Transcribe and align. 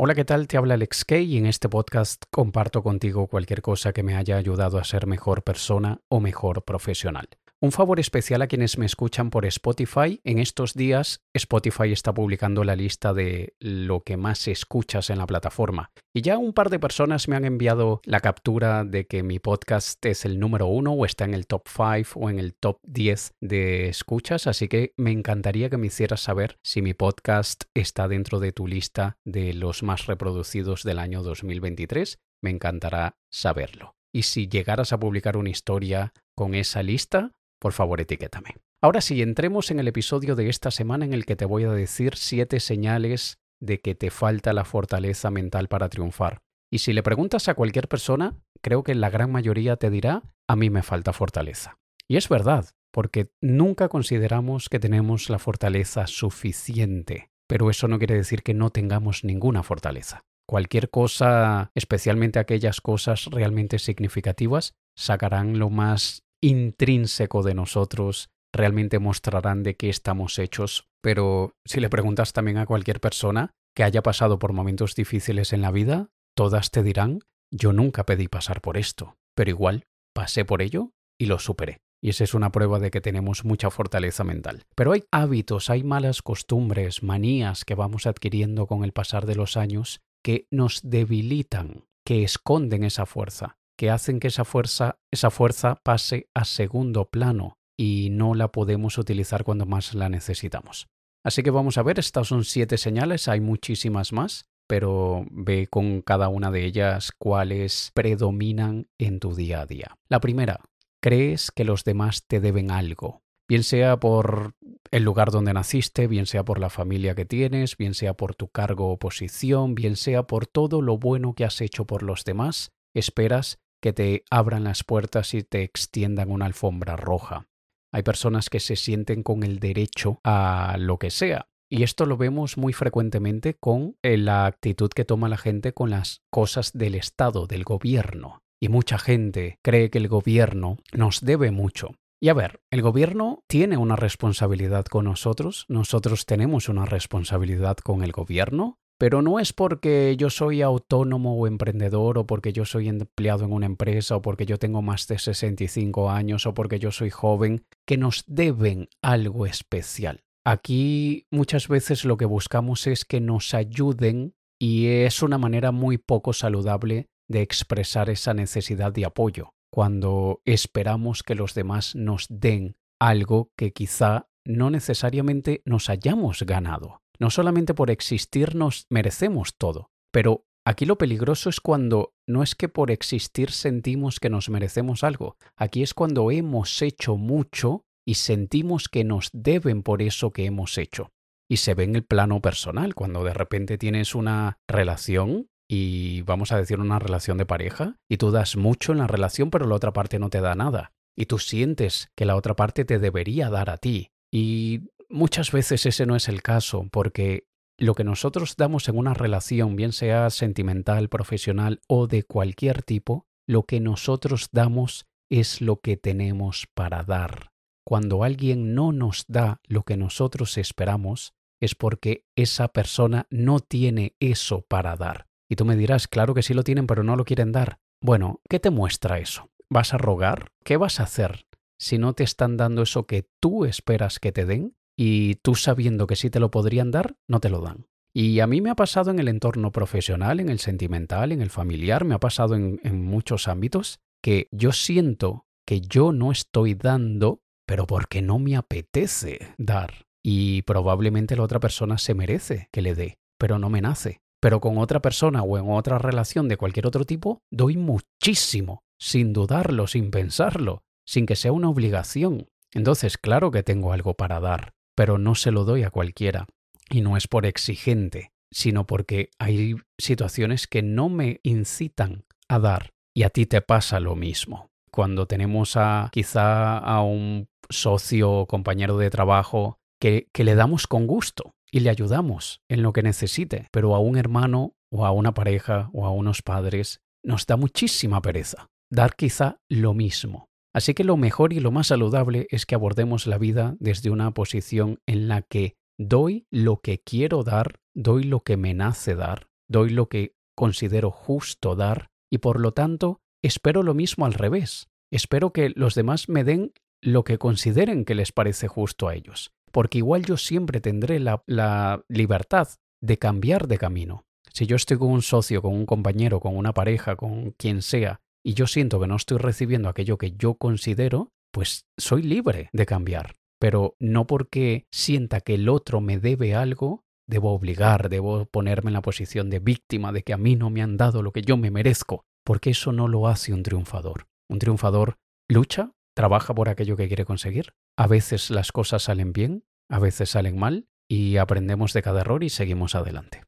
Hola, 0.00 0.14
¿qué 0.14 0.24
tal? 0.24 0.46
Te 0.46 0.56
habla 0.56 0.74
Alex 0.74 1.04
Kay 1.04 1.24
y 1.24 1.38
en 1.38 1.46
este 1.46 1.68
podcast 1.68 2.22
comparto 2.30 2.84
contigo 2.84 3.26
cualquier 3.26 3.62
cosa 3.62 3.92
que 3.92 4.04
me 4.04 4.14
haya 4.14 4.36
ayudado 4.36 4.78
a 4.78 4.84
ser 4.84 5.08
mejor 5.08 5.42
persona 5.42 6.02
o 6.06 6.20
mejor 6.20 6.62
profesional. 6.62 7.28
Un 7.60 7.72
favor 7.72 7.98
especial 7.98 8.40
a 8.42 8.46
quienes 8.46 8.78
me 8.78 8.86
escuchan 8.86 9.30
por 9.30 9.44
Spotify. 9.44 10.20
En 10.22 10.38
estos 10.38 10.74
días 10.74 11.24
Spotify 11.34 11.90
está 11.90 12.14
publicando 12.14 12.62
la 12.62 12.76
lista 12.76 13.12
de 13.12 13.56
lo 13.58 14.04
que 14.04 14.16
más 14.16 14.46
escuchas 14.46 15.10
en 15.10 15.18
la 15.18 15.26
plataforma. 15.26 15.90
Y 16.14 16.22
ya 16.22 16.38
un 16.38 16.52
par 16.52 16.70
de 16.70 16.78
personas 16.78 17.26
me 17.26 17.34
han 17.34 17.44
enviado 17.44 18.00
la 18.04 18.20
captura 18.20 18.84
de 18.84 19.08
que 19.08 19.24
mi 19.24 19.40
podcast 19.40 20.06
es 20.06 20.24
el 20.24 20.38
número 20.38 20.68
uno 20.68 20.92
o 20.92 21.04
está 21.04 21.24
en 21.24 21.34
el 21.34 21.48
top 21.48 21.66
5 21.66 22.20
o 22.20 22.30
en 22.30 22.38
el 22.38 22.54
top 22.54 22.78
10 22.84 23.34
de 23.40 23.88
escuchas. 23.88 24.46
Así 24.46 24.68
que 24.68 24.92
me 24.96 25.10
encantaría 25.10 25.68
que 25.68 25.78
me 25.78 25.88
hicieras 25.88 26.20
saber 26.20 26.60
si 26.62 26.80
mi 26.80 26.94
podcast 26.94 27.64
está 27.74 28.06
dentro 28.06 28.38
de 28.38 28.52
tu 28.52 28.68
lista 28.68 29.18
de 29.24 29.52
los 29.52 29.82
más 29.82 30.06
reproducidos 30.06 30.84
del 30.84 31.00
año 31.00 31.24
2023. 31.24 32.20
Me 32.40 32.50
encantará 32.50 33.16
saberlo. 33.32 33.96
Y 34.12 34.22
si 34.22 34.48
llegaras 34.48 34.92
a 34.92 35.00
publicar 35.00 35.36
una 35.36 35.50
historia 35.50 36.12
con 36.36 36.54
esa 36.54 36.84
lista, 36.84 37.32
por 37.58 37.72
favor 37.72 38.00
etiquétame. 38.00 38.56
Ahora 38.80 39.00
sí, 39.00 39.22
entremos 39.22 39.70
en 39.70 39.80
el 39.80 39.88
episodio 39.88 40.36
de 40.36 40.48
esta 40.48 40.70
semana 40.70 41.04
en 41.04 41.12
el 41.12 41.26
que 41.26 41.36
te 41.36 41.44
voy 41.44 41.64
a 41.64 41.72
decir 41.72 42.16
siete 42.16 42.60
señales 42.60 43.38
de 43.60 43.80
que 43.80 43.94
te 43.94 44.10
falta 44.10 44.52
la 44.52 44.64
fortaleza 44.64 45.30
mental 45.30 45.68
para 45.68 45.88
triunfar. 45.88 46.42
Y 46.70 46.78
si 46.78 46.92
le 46.92 47.02
preguntas 47.02 47.48
a 47.48 47.54
cualquier 47.54 47.88
persona, 47.88 48.36
creo 48.60 48.82
que 48.82 48.94
la 48.94 49.10
gran 49.10 49.32
mayoría 49.32 49.76
te 49.76 49.90
dirá, 49.90 50.22
a 50.46 50.56
mí 50.56 50.70
me 50.70 50.82
falta 50.82 51.12
fortaleza. 51.12 51.78
Y 52.06 52.16
es 52.16 52.28
verdad, 52.28 52.66
porque 52.92 53.30
nunca 53.40 53.88
consideramos 53.88 54.68
que 54.68 54.78
tenemos 54.78 55.30
la 55.30 55.38
fortaleza 55.38 56.06
suficiente, 56.06 57.30
pero 57.46 57.70
eso 57.70 57.88
no 57.88 57.98
quiere 57.98 58.14
decir 58.14 58.42
que 58.42 58.54
no 58.54 58.70
tengamos 58.70 59.24
ninguna 59.24 59.62
fortaleza. 59.62 60.22
Cualquier 60.46 60.88
cosa, 60.88 61.70
especialmente 61.74 62.38
aquellas 62.38 62.80
cosas 62.80 63.26
realmente 63.26 63.78
significativas, 63.78 64.74
sacarán 64.96 65.58
lo 65.58 65.68
más 65.68 66.24
intrínseco 66.42 67.42
de 67.42 67.54
nosotros 67.54 68.30
realmente 68.52 68.98
mostrarán 68.98 69.62
de 69.62 69.76
qué 69.76 69.88
estamos 69.88 70.38
hechos. 70.38 70.88
Pero 71.02 71.56
si 71.64 71.80
le 71.80 71.90
preguntas 71.90 72.32
también 72.32 72.58
a 72.58 72.66
cualquier 72.66 73.00
persona 73.00 73.50
que 73.74 73.84
haya 73.84 74.02
pasado 74.02 74.38
por 74.38 74.52
momentos 74.52 74.94
difíciles 74.94 75.52
en 75.52 75.62
la 75.62 75.70
vida, 75.70 76.10
todas 76.34 76.70
te 76.70 76.82
dirán, 76.82 77.20
yo 77.50 77.72
nunca 77.72 78.04
pedí 78.04 78.28
pasar 78.28 78.60
por 78.60 78.76
esto, 78.76 79.16
pero 79.34 79.50
igual 79.50 79.86
pasé 80.14 80.44
por 80.44 80.62
ello 80.62 80.92
y 81.18 81.26
lo 81.26 81.38
superé. 81.38 81.78
Y 82.00 82.10
esa 82.10 82.24
es 82.24 82.34
una 82.34 82.52
prueba 82.52 82.78
de 82.78 82.90
que 82.90 83.00
tenemos 83.00 83.44
mucha 83.44 83.70
fortaleza 83.70 84.22
mental. 84.22 84.62
Pero 84.76 84.92
hay 84.92 85.04
hábitos, 85.10 85.68
hay 85.68 85.82
malas 85.82 86.22
costumbres, 86.22 87.02
manías 87.02 87.64
que 87.64 87.74
vamos 87.74 88.06
adquiriendo 88.06 88.66
con 88.66 88.84
el 88.84 88.92
pasar 88.92 89.26
de 89.26 89.34
los 89.34 89.56
años 89.56 90.00
que 90.22 90.46
nos 90.50 90.80
debilitan, 90.82 91.86
que 92.04 92.22
esconden 92.22 92.84
esa 92.84 93.04
fuerza 93.06 93.58
que 93.78 93.90
hacen 93.90 94.18
que 94.18 94.28
esa 94.28 94.44
fuerza, 94.44 94.98
esa 95.12 95.30
fuerza 95.30 95.76
pase 95.84 96.28
a 96.34 96.44
segundo 96.44 97.08
plano 97.08 97.58
y 97.78 98.08
no 98.10 98.34
la 98.34 98.48
podemos 98.48 98.98
utilizar 98.98 99.44
cuando 99.44 99.66
más 99.66 99.94
la 99.94 100.08
necesitamos. 100.08 100.88
Así 101.24 101.42
que 101.44 101.50
vamos 101.50 101.78
a 101.78 101.82
ver, 101.84 101.98
estas 101.98 102.26
son 102.26 102.44
siete 102.44 102.76
señales, 102.76 103.28
hay 103.28 103.40
muchísimas 103.40 104.12
más, 104.12 104.46
pero 104.66 105.24
ve 105.30 105.68
con 105.68 106.02
cada 106.02 106.28
una 106.28 106.50
de 106.50 106.64
ellas 106.64 107.12
cuáles 107.16 107.92
predominan 107.94 108.88
en 108.98 109.20
tu 109.20 109.34
día 109.34 109.60
a 109.60 109.66
día. 109.66 109.96
La 110.08 110.20
primera, 110.20 110.60
crees 111.00 111.52
que 111.52 111.64
los 111.64 111.84
demás 111.84 112.24
te 112.26 112.40
deben 112.40 112.72
algo, 112.72 113.22
bien 113.48 113.62
sea 113.62 114.00
por 114.00 114.54
el 114.90 115.04
lugar 115.04 115.30
donde 115.30 115.54
naciste, 115.54 116.08
bien 116.08 116.26
sea 116.26 116.44
por 116.44 116.58
la 116.58 116.70
familia 116.70 117.14
que 117.14 117.26
tienes, 117.26 117.76
bien 117.76 117.94
sea 117.94 118.14
por 118.14 118.34
tu 118.34 118.48
cargo 118.48 118.90
o 118.90 118.98
posición, 118.98 119.76
bien 119.76 119.94
sea 119.94 120.24
por 120.24 120.46
todo 120.46 120.82
lo 120.82 120.98
bueno 120.98 121.34
que 121.34 121.44
has 121.44 121.60
hecho 121.60 121.86
por 121.86 122.02
los 122.02 122.24
demás, 122.24 122.72
esperas 122.92 123.60
que 123.80 123.92
te 123.92 124.24
abran 124.30 124.64
las 124.64 124.84
puertas 124.84 125.34
y 125.34 125.42
te 125.42 125.62
extiendan 125.62 126.30
una 126.30 126.46
alfombra 126.46 126.96
roja. 126.96 127.48
Hay 127.92 128.02
personas 128.02 128.50
que 128.50 128.60
se 128.60 128.76
sienten 128.76 129.22
con 129.22 129.42
el 129.42 129.58
derecho 129.58 130.20
a 130.24 130.76
lo 130.78 130.98
que 130.98 131.10
sea. 131.10 131.48
Y 131.70 131.82
esto 131.82 132.06
lo 132.06 132.16
vemos 132.16 132.56
muy 132.56 132.72
frecuentemente 132.72 133.54
con 133.54 133.96
eh, 134.02 134.16
la 134.16 134.46
actitud 134.46 134.88
que 134.88 135.04
toma 135.04 135.28
la 135.28 135.36
gente 135.36 135.72
con 135.72 135.90
las 135.90 136.22
cosas 136.30 136.72
del 136.72 136.94
Estado, 136.94 137.46
del 137.46 137.64
gobierno. 137.64 138.42
Y 138.60 138.68
mucha 138.68 138.98
gente 138.98 139.58
cree 139.62 139.90
que 139.90 139.98
el 139.98 140.08
gobierno 140.08 140.78
nos 140.92 141.20
debe 141.20 141.50
mucho. 141.50 141.90
Y 142.20 142.30
a 142.30 142.34
ver, 142.34 142.60
el 142.70 142.82
gobierno 142.82 143.44
tiene 143.46 143.76
una 143.76 143.94
responsabilidad 143.94 144.86
con 144.86 145.04
nosotros, 145.04 145.66
nosotros 145.68 146.26
tenemos 146.26 146.68
una 146.68 146.84
responsabilidad 146.84 147.76
con 147.76 148.02
el 148.02 148.10
gobierno, 148.10 148.80
pero 148.98 149.22
no 149.22 149.38
es 149.38 149.52
porque 149.52 150.16
yo 150.18 150.28
soy 150.28 150.60
autónomo 150.60 151.36
o 151.36 151.46
emprendedor 151.46 152.18
o 152.18 152.26
porque 152.26 152.52
yo 152.52 152.64
soy 152.64 152.88
empleado 152.88 153.44
en 153.44 153.52
una 153.52 153.66
empresa 153.66 154.16
o 154.16 154.22
porque 154.22 154.44
yo 154.44 154.58
tengo 154.58 154.82
más 154.82 155.06
de 155.06 155.18
65 155.18 156.10
años 156.10 156.46
o 156.46 156.54
porque 156.54 156.80
yo 156.80 156.90
soy 156.90 157.10
joven 157.10 157.64
que 157.86 157.96
nos 157.96 158.24
deben 158.26 158.88
algo 159.00 159.46
especial. 159.46 160.24
Aquí 160.44 161.26
muchas 161.30 161.68
veces 161.68 162.04
lo 162.04 162.16
que 162.16 162.24
buscamos 162.24 162.86
es 162.86 163.04
que 163.04 163.20
nos 163.20 163.54
ayuden 163.54 164.34
y 164.58 164.86
es 164.86 165.22
una 165.22 165.38
manera 165.38 165.70
muy 165.70 165.98
poco 165.98 166.32
saludable 166.32 167.06
de 167.28 167.42
expresar 167.42 168.10
esa 168.10 168.34
necesidad 168.34 168.92
de 168.92 169.04
apoyo, 169.04 169.54
cuando 169.70 170.40
esperamos 170.44 171.22
que 171.22 171.34
los 171.34 171.54
demás 171.54 171.94
nos 171.94 172.26
den 172.28 172.76
algo 172.98 173.52
que 173.56 173.72
quizá 173.72 174.28
no 174.44 174.70
necesariamente 174.70 175.62
nos 175.64 175.90
hayamos 175.90 176.42
ganado. 176.42 177.02
No 177.20 177.30
solamente 177.30 177.74
por 177.74 177.90
existir 177.90 178.54
nos 178.54 178.86
merecemos 178.90 179.56
todo, 179.56 179.90
pero 180.12 180.44
aquí 180.64 180.86
lo 180.86 180.98
peligroso 180.98 181.48
es 181.50 181.60
cuando 181.60 182.14
no 182.26 182.42
es 182.42 182.54
que 182.54 182.68
por 182.68 182.90
existir 182.90 183.50
sentimos 183.50 184.20
que 184.20 184.30
nos 184.30 184.48
merecemos 184.48 185.02
algo, 185.02 185.36
aquí 185.56 185.82
es 185.82 185.94
cuando 185.94 186.30
hemos 186.30 186.80
hecho 186.82 187.16
mucho 187.16 187.84
y 188.06 188.14
sentimos 188.14 188.88
que 188.88 189.04
nos 189.04 189.30
deben 189.32 189.82
por 189.82 190.00
eso 190.00 190.30
que 190.30 190.46
hemos 190.46 190.78
hecho. 190.78 191.10
Y 191.50 191.58
se 191.58 191.74
ve 191.74 191.84
en 191.84 191.96
el 191.96 192.04
plano 192.04 192.40
personal, 192.40 192.94
cuando 192.94 193.24
de 193.24 193.34
repente 193.34 193.78
tienes 193.78 194.14
una 194.14 194.58
relación 194.68 195.48
y 195.70 196.22
vamos 196.22 196.52
a 196.52 196.56
decir 196.56 196.80
una 196.80 196.98
relación 196.98 197.36
de 197.36 197.46
pareja, 197.46 197.96
y 198.08 198.16
tú 198.16 198.30
das 198.30 198.56
mucho 198.56 198.92
en 198.92 198.98
la 198.98 199.06
relación 199.06 199.50
pero 199.50 199.66
la 199.66 199.74
otra 199.74 199.92
parte 199.92 200.18
no 200.18 200.30
te 200.30 200.40
da 200.40 200.54
nada. 200.54 200.92
Y 201.16 201.26
tú 201.26 201.38
sientes 201.38 202.10
que 202.16 202.24
la 202.24 202.36
otra 202.36 202.54
parte 202.54 202.84
te 202.84 202.98
debería 202.98 203.50
dar 203.50 203.70
a 203.70 203.76
ti. 203.76 204.12
Y 204.32 204.90
muchas 205.08 205.52
veces 205.52 205.86
ese 205.86 206.06
no 206.06 206.16
es 206.16 206.28
el 206.28 206.42
caso, 206.42 206.88
porque 206.90 207.46
lo 207.78 207.94
que 207.94 208.04
nosotros 208.04 208.56
damos 208.56 208.88
en 208.88 208.98
una 208.98 209.14
relación, 209.14 209.76
bien 209.76 209.92
sea 209.92 210.30
sentimental, 210.30 211.08
profesional 211.08 211.80
o 211.86 212.06
de 212.06 212.24
cualquier 212.24 212.82
tipo, 212.82 213.26
lo 213.46 213.64
que 213.64 213.80
nosotros 213.80 214.48
damos 214.52 215.06
es 215.30 215.60
lo 215.60 215.80
que 215.80 215.96
tenemos 215.96 216.66
para 216.74 217.02
dar. 217.04 217.52
Cuando 217.86 218.24
alguien 218.24 218.74
no 218.74 218.92
nos 218.92 219.24
da 219.28 219.60
lo 219.66 219.84
que 219.84 219.96
nosotros 219.96 220.58
esperamos, 220.58 221.34
es 221.60 221.74
porque 221.74 222.24
esa 222.36 222.68
persona 222.68 223.26
no 223.30 223.60
tiene 223.60 224.14
eso 224.20 224.62
para 224.62 224.96
dar. 224.96 225.26
Y 225.48 225.56
tú 225.56 225.64
me 225.64 225.76
dirás, 225.76 226.08
claro 226.08 226.34
que 226.34 226.42
sí 226.42 226.52
lo 226.52 226.64
tienen, 226.64 226.86
pero 226.86 227.02
no 227.02 227.16
lo 227.16 227.24
quieren 227.24 227.52
dar. 227.52 227.80
Bueno, 228.02 228.40
¿qué 228.48 228.60
te 228.60 228.70
muestra 228.70 229.18
eso? 229.18 229.50
¿Vas 229.70 229.94
a 229.94 229.98
rogar? 229.98 230.52
¿Qué 230.64 230.76
vas 230.76 231.00
a 231.00 231.04
hacer 231.04 231.46
si 231.78 231.98
no 231.98 232.12
te 232.12 232.24
están 232.24 232.56
dando 232.56 232.82
eso 232.82 233.06
que 233.06 233.28
tú 233.40 233.64
esperas 233.64 234.18
que 234.18 234.32
te 234.32 234.44
den? 234.44 234.76
Y 235.00 235.36
tú 235.36 235.54
sabiendo 235.54 236.08
que 236.08 236.16
sí 236.16 236.28
te 236.28 236.40
lo 236.40 236.50
podrían 236.50 236.90
dar, 236.90 237.14
no 237.28 237.38
te 237.38 237.50
lo 237.50 237.60
dan. 237.60 237.86
Y 238.12 238.40
a 238.40 238.48
mí 238.48 238.60
me 238.60 238.70
ha 238.70 238.74
pasado 238.74 239.12
en 239.12 239.20
el 239.20 239.28
entorno 239.28 239.70
profesional, 239.70 240.40
en 240.40 240.48
el 240.48 240.58
sentimental, 240.58 241.30
en 241.30 241.40
el 241.40 241.50
familiar, 241.50 242.04
me 242.04 242.16
ha 242.16 242.18
pasado 242.18 242.56
en, 242.56 242.80
muchos 243.04 243.46
ámbitos 243.46 244.00
que 244.20 244.48
yo 244.50 244.72
siento 244.72 245.46
que 245.64 245.80
yo 245.80 246.10
no 246.10 246.32
estoy 246.32 246.74
dando, 246.74 247.42
pero 247.64 247.86
porque 247.86 248.22
no 248.22 248.40
me 248.40 248.56
apetece 248.56 249.54
dar. 249.56 250.06
Y 250.20 250.62
probablemente 250.62 251.36
la 251.36 251.44
otra 251.44 251.60
persona 251.60 251.96
se 251.96 252.14
merece 252.14 252.68
que 252.72 252.82
le 252.82 252.96
dé, 252.96 253.18
pero 253.38 253.60
no 253.60 253.70
me 253.70 253.80
nace. 253.80 254.20
Pero 254.40 254.60
con 254.60 254.78
otra 254.78 255.00
persona 255.00 255.42
o 255.42 255.58
en 255.58 255.70
otra 255.70 255.98
relación 255.98 256.48
de 256.48 256.56
cualquier 256.56 256.88
otro 256.88 257.04
tipo, 257.04 257.42
doy 257.52 257.76
muchísimo, 257.76 258.82
sin 258.98 259.32
dudarlo, 259.32 259.86
sin 259.86 260.10
pensarlo, 260.10 260.82
sin 261.06 261.24
que 261.24 261.36
sea 261.36 261.52
una 261.52 261.68
obligación. 261.68 262.48
Entonces, 262.72 263.16
claro 263.16 263.52
que 263.52 263.62
tengo 263.62 263.92
algo 263.92 264.14
para 264.14 264.40
dar, 264.40 264.72
pero 264.98 265.16
no 265.16 265.36
se 265.36 265.52
lo 265.52 265.62
doy 265.62 265.84
a 265.84 265.90
cualquiera. 265.90 266.48
Y 266.90 267.02
no 267.02 267.16
es 267.16 267.28
por 267.28 267.46
exigente, 267.46 268.32
sino 268.50 268.84
porque 268.84 269.30
hay 269.38 269.76
situaciones 269.96 270.66
que 270.66 270.82
no 270.82 271.08
me 271.08 271.38
incitan 271.44 272.24
a 272.48 272.58
dar. 272.58 272.90
Y 273.14 273.22
a 273.22 273.30
ti 273.30 273.46
te 273.46 273.60
pasa 273.60 274.00
lo 274.00 274.16
mismo. 274.16 274.72
Cuando 274.90 275.26
tenemos 275.26 275.76
a 275.76 276.08
quizá 276.10 276.78
a 276.78 277.00
un 277.02 277.48
socio 277.70 278.32
o 278.32 278.46
compañero 278.48 278.98
de 278.98 279.08
trabajo 279.08 279.78
que, 280.00 280.26
que 280.32 280.42
le 280.42 280.56
damos 280.56 280.88
con 280.88 281.06
gusto 281.06 281.52
y 281.70 281.78
le 281.78 281.90
ayudamos 281.90 282.60
en 282.68 282.82
lo 282.82 282.92
que 282.92 283.04
necesite, 283.04 283.68
pero 283.70 283.94
a 283.94 284.00
un 284.00 284.18
hermano 284.18 284.74
o 284.90 285.06
a 285.06 285.12
una 285.12 285.32
pareja 285.32 285.90
o 285.92 286.06
a 286.06 286.10
unos 286.10 286.42
padres 286.42 287.02
nos 287.22 287.46
da 287.46 287.56
muchísima 287.56 288.20
pereza 288.20 288.66
dar 288.90 289.14
quizá 289.14 289.60
lo 289.68 289.94
mismo. 289.94 290.47
Así 290.74 290.94
que 290.94 291.04
lo 291.04 291.16
mejor 291.16 291.52
y 291.52 291.60
lo 291.60 291.70
más 291.70 291.88
saludable 291.88 292.46
es 292.50 292.66
que 292.66 292.74
abordemos 292.74 293.26
la 293.26 293.38
vida 293.38 293.76
desde 293.80 294.10
una 294.10 294.32
posición 294.32 295.00
en 295.06 295.28
la 295.28 295.42
que 295.42 295.76
doy 295.98 296.46
lo 296.50 296.80
que 296.80 297.00
quiero 297.00 297.42
dar, 297.42 297.80
doy 297.94 298.24
lo 298.24 298.40
que 298.40 298.56
me 298.56 298.74
nace 298.74 299.14
dar, 299.14 299.48
doy 299.68 299.90
lo 299.90 300.08
que 300.08 300.34
considero 300.54 301.10
justo 301.10 301.74
dar 301.74 302.10
y 302.30 302.38
por 302.38 302.60
lo 302.60 302.72
tanto 302.72 303.20
espero 303.42 303.82
lo 303.82 303.94
mismo 303.94 304.26
al 304.26 304.34
revés. 304.34 304.88
Espero 305.10 305.52
que 305.52 305.70
los 305.74 305.94
demás 305.94 306.28
me 306.28 306.44
den 306.44 306.72
lo 307.00 307.24
que 307.24 307.38
consideren 307.38 308.04
que 308.04 308.14
les 308.14 308.32
parece 308.32 308.68
justo 308.68 309.08
a 309.08 309.14
ellos, 309.14 309.52
porque 309.72 309.98
igual 309.98 310.24
yo 310.24 310.36
siempre 310.36 310.80
tendré 310.80 311.18
la, 311.18 311.42
la 311.46 312.02
libertad 312.08 312.68
de 313.00 313.18
cambiar 313.18 313.68
de 313.68 313.78
camino. 313.78 314.26
Si 314.52 314.66
yo 314.66 314.76
estoy 314.76 314.98
con 314.98 315.10
un 315.10 315.22
socio, 315.22 315.62
con 315.62 315.74
un 315.74 315.86
compañero, 315.86 316.40
con 316.40 316.56
una 316.56 316.74
pareja, 316.74 317.16
con 317.16 317.52
quien 317.52 317.82
sea, 317.82 318.20
y 318.48 318.54
yo 318.54 318.66
siento 318.66 318.98
que 318.98 319.06
no 319.06 319.16
estoy 319.16 319.36
recibiendo 319.36 319.90
aquello 319.90 320.16
que 320.16 320.32
yo 320.32 320.54
considero, 320.54 321.34
pues 321.52 321.84
soy 321.98 322.22
libre 322.22 322.70
de 322.72 322.86
cambiar. 322.86 323.34
Pero 323.60 323.94
no 324.00 324.26
porque 324.26 324.86
sienta 324.90 325.42
que 325.42 325.56
el 325.56 325.68
otro 325.68 326.00
me 326.00 326.18
debe 326.18 326.54
algo, 326.54 327.04
debo 327.28 327.52
obligar, 327.52 328.08
debo 328.08 328.46
ponerme 328.46 328.88
en 328.88 328.94
la 328.94 329.02
posición 329.02 329.50
de 329.50 329.58
víctima 329.58 330.12
de 330.12 330.22
que 330.22 330.32
a 330.32 330.38
mí 330.38 330.56
no 330.56 330.70
me 330.70 330.80
han 330.80 330.96
dado 330.96 331.20
lo 331.20 331.30
que 331.30 331.42
yo 331.42 331.58
me 331.58 331.70
merezco, 331.70 332.24
porque 332.42 332.70
eso 332.70 332.90
no 332.90 333.06
lo 333.06 333.28
hace 333.28 333.52
un 333.52 333.62
triunfador. 333.62 334.28
Un 334.48 334.60
triunfador 334.60 335.18
lucha, 335.46 335.92
trabaja 336.16 336.54
por 336.54 336.70
aquello 336.70 336.96
que 336.96 337.08
quiere 337.08 337.26
conseguir. 337.26 337.74
A 337.98 338.06
veces 338.06 338.48
las 338.48 338.72
cosas 338.72 339.02
salen 339.02 339.34
bien, 339.34 339.66
a 339.90 339.98
veces 339.98 340.30
salen 340.30 340.58
mal, 340.58 340.88
y 341.06 341.36
aprendemos 341.36 341.92
de 341.92 342.00
cada 342.00 342.22
error 342.22 342.42
y 342.42 342.48
seguimos 342.48 342.94
adelante. 342.94 343.44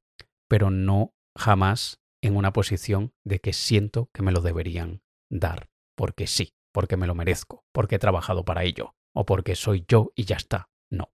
Pero 0.47 0.71
no 0.71 1.15
jamás 1.35 2.01
en 2.23 2.37
una 2.37 2.53
posición 2.53 3.13
de 3.25 3.41
que 3.41 3.53
siento 3.53 4.11
que 4.13 4.23
me 4.23 4.33
lo 4.33 4.41
deberían 4.41 5.03
dar, 5.31 5.71
porque 5.95 6.27
sí 6.27 6.55
porque 6.73 6.97
me 6.97 7.07
lo 7.07 7.15
merezco, 7.15 7.65
porque 7.73 7.97
he 7.97 7.99
trabajado 7.99 8.45
para 8.45 8.65
ello, 8.65 8.95
o 9.15 9.27
porque 9.27 9.55
soy 9.55 9.85
yo 9.89 10.13
y 10.15 10.25
ya 10.25 10.37
está. 10.37 10.71
No. 10.91 11.13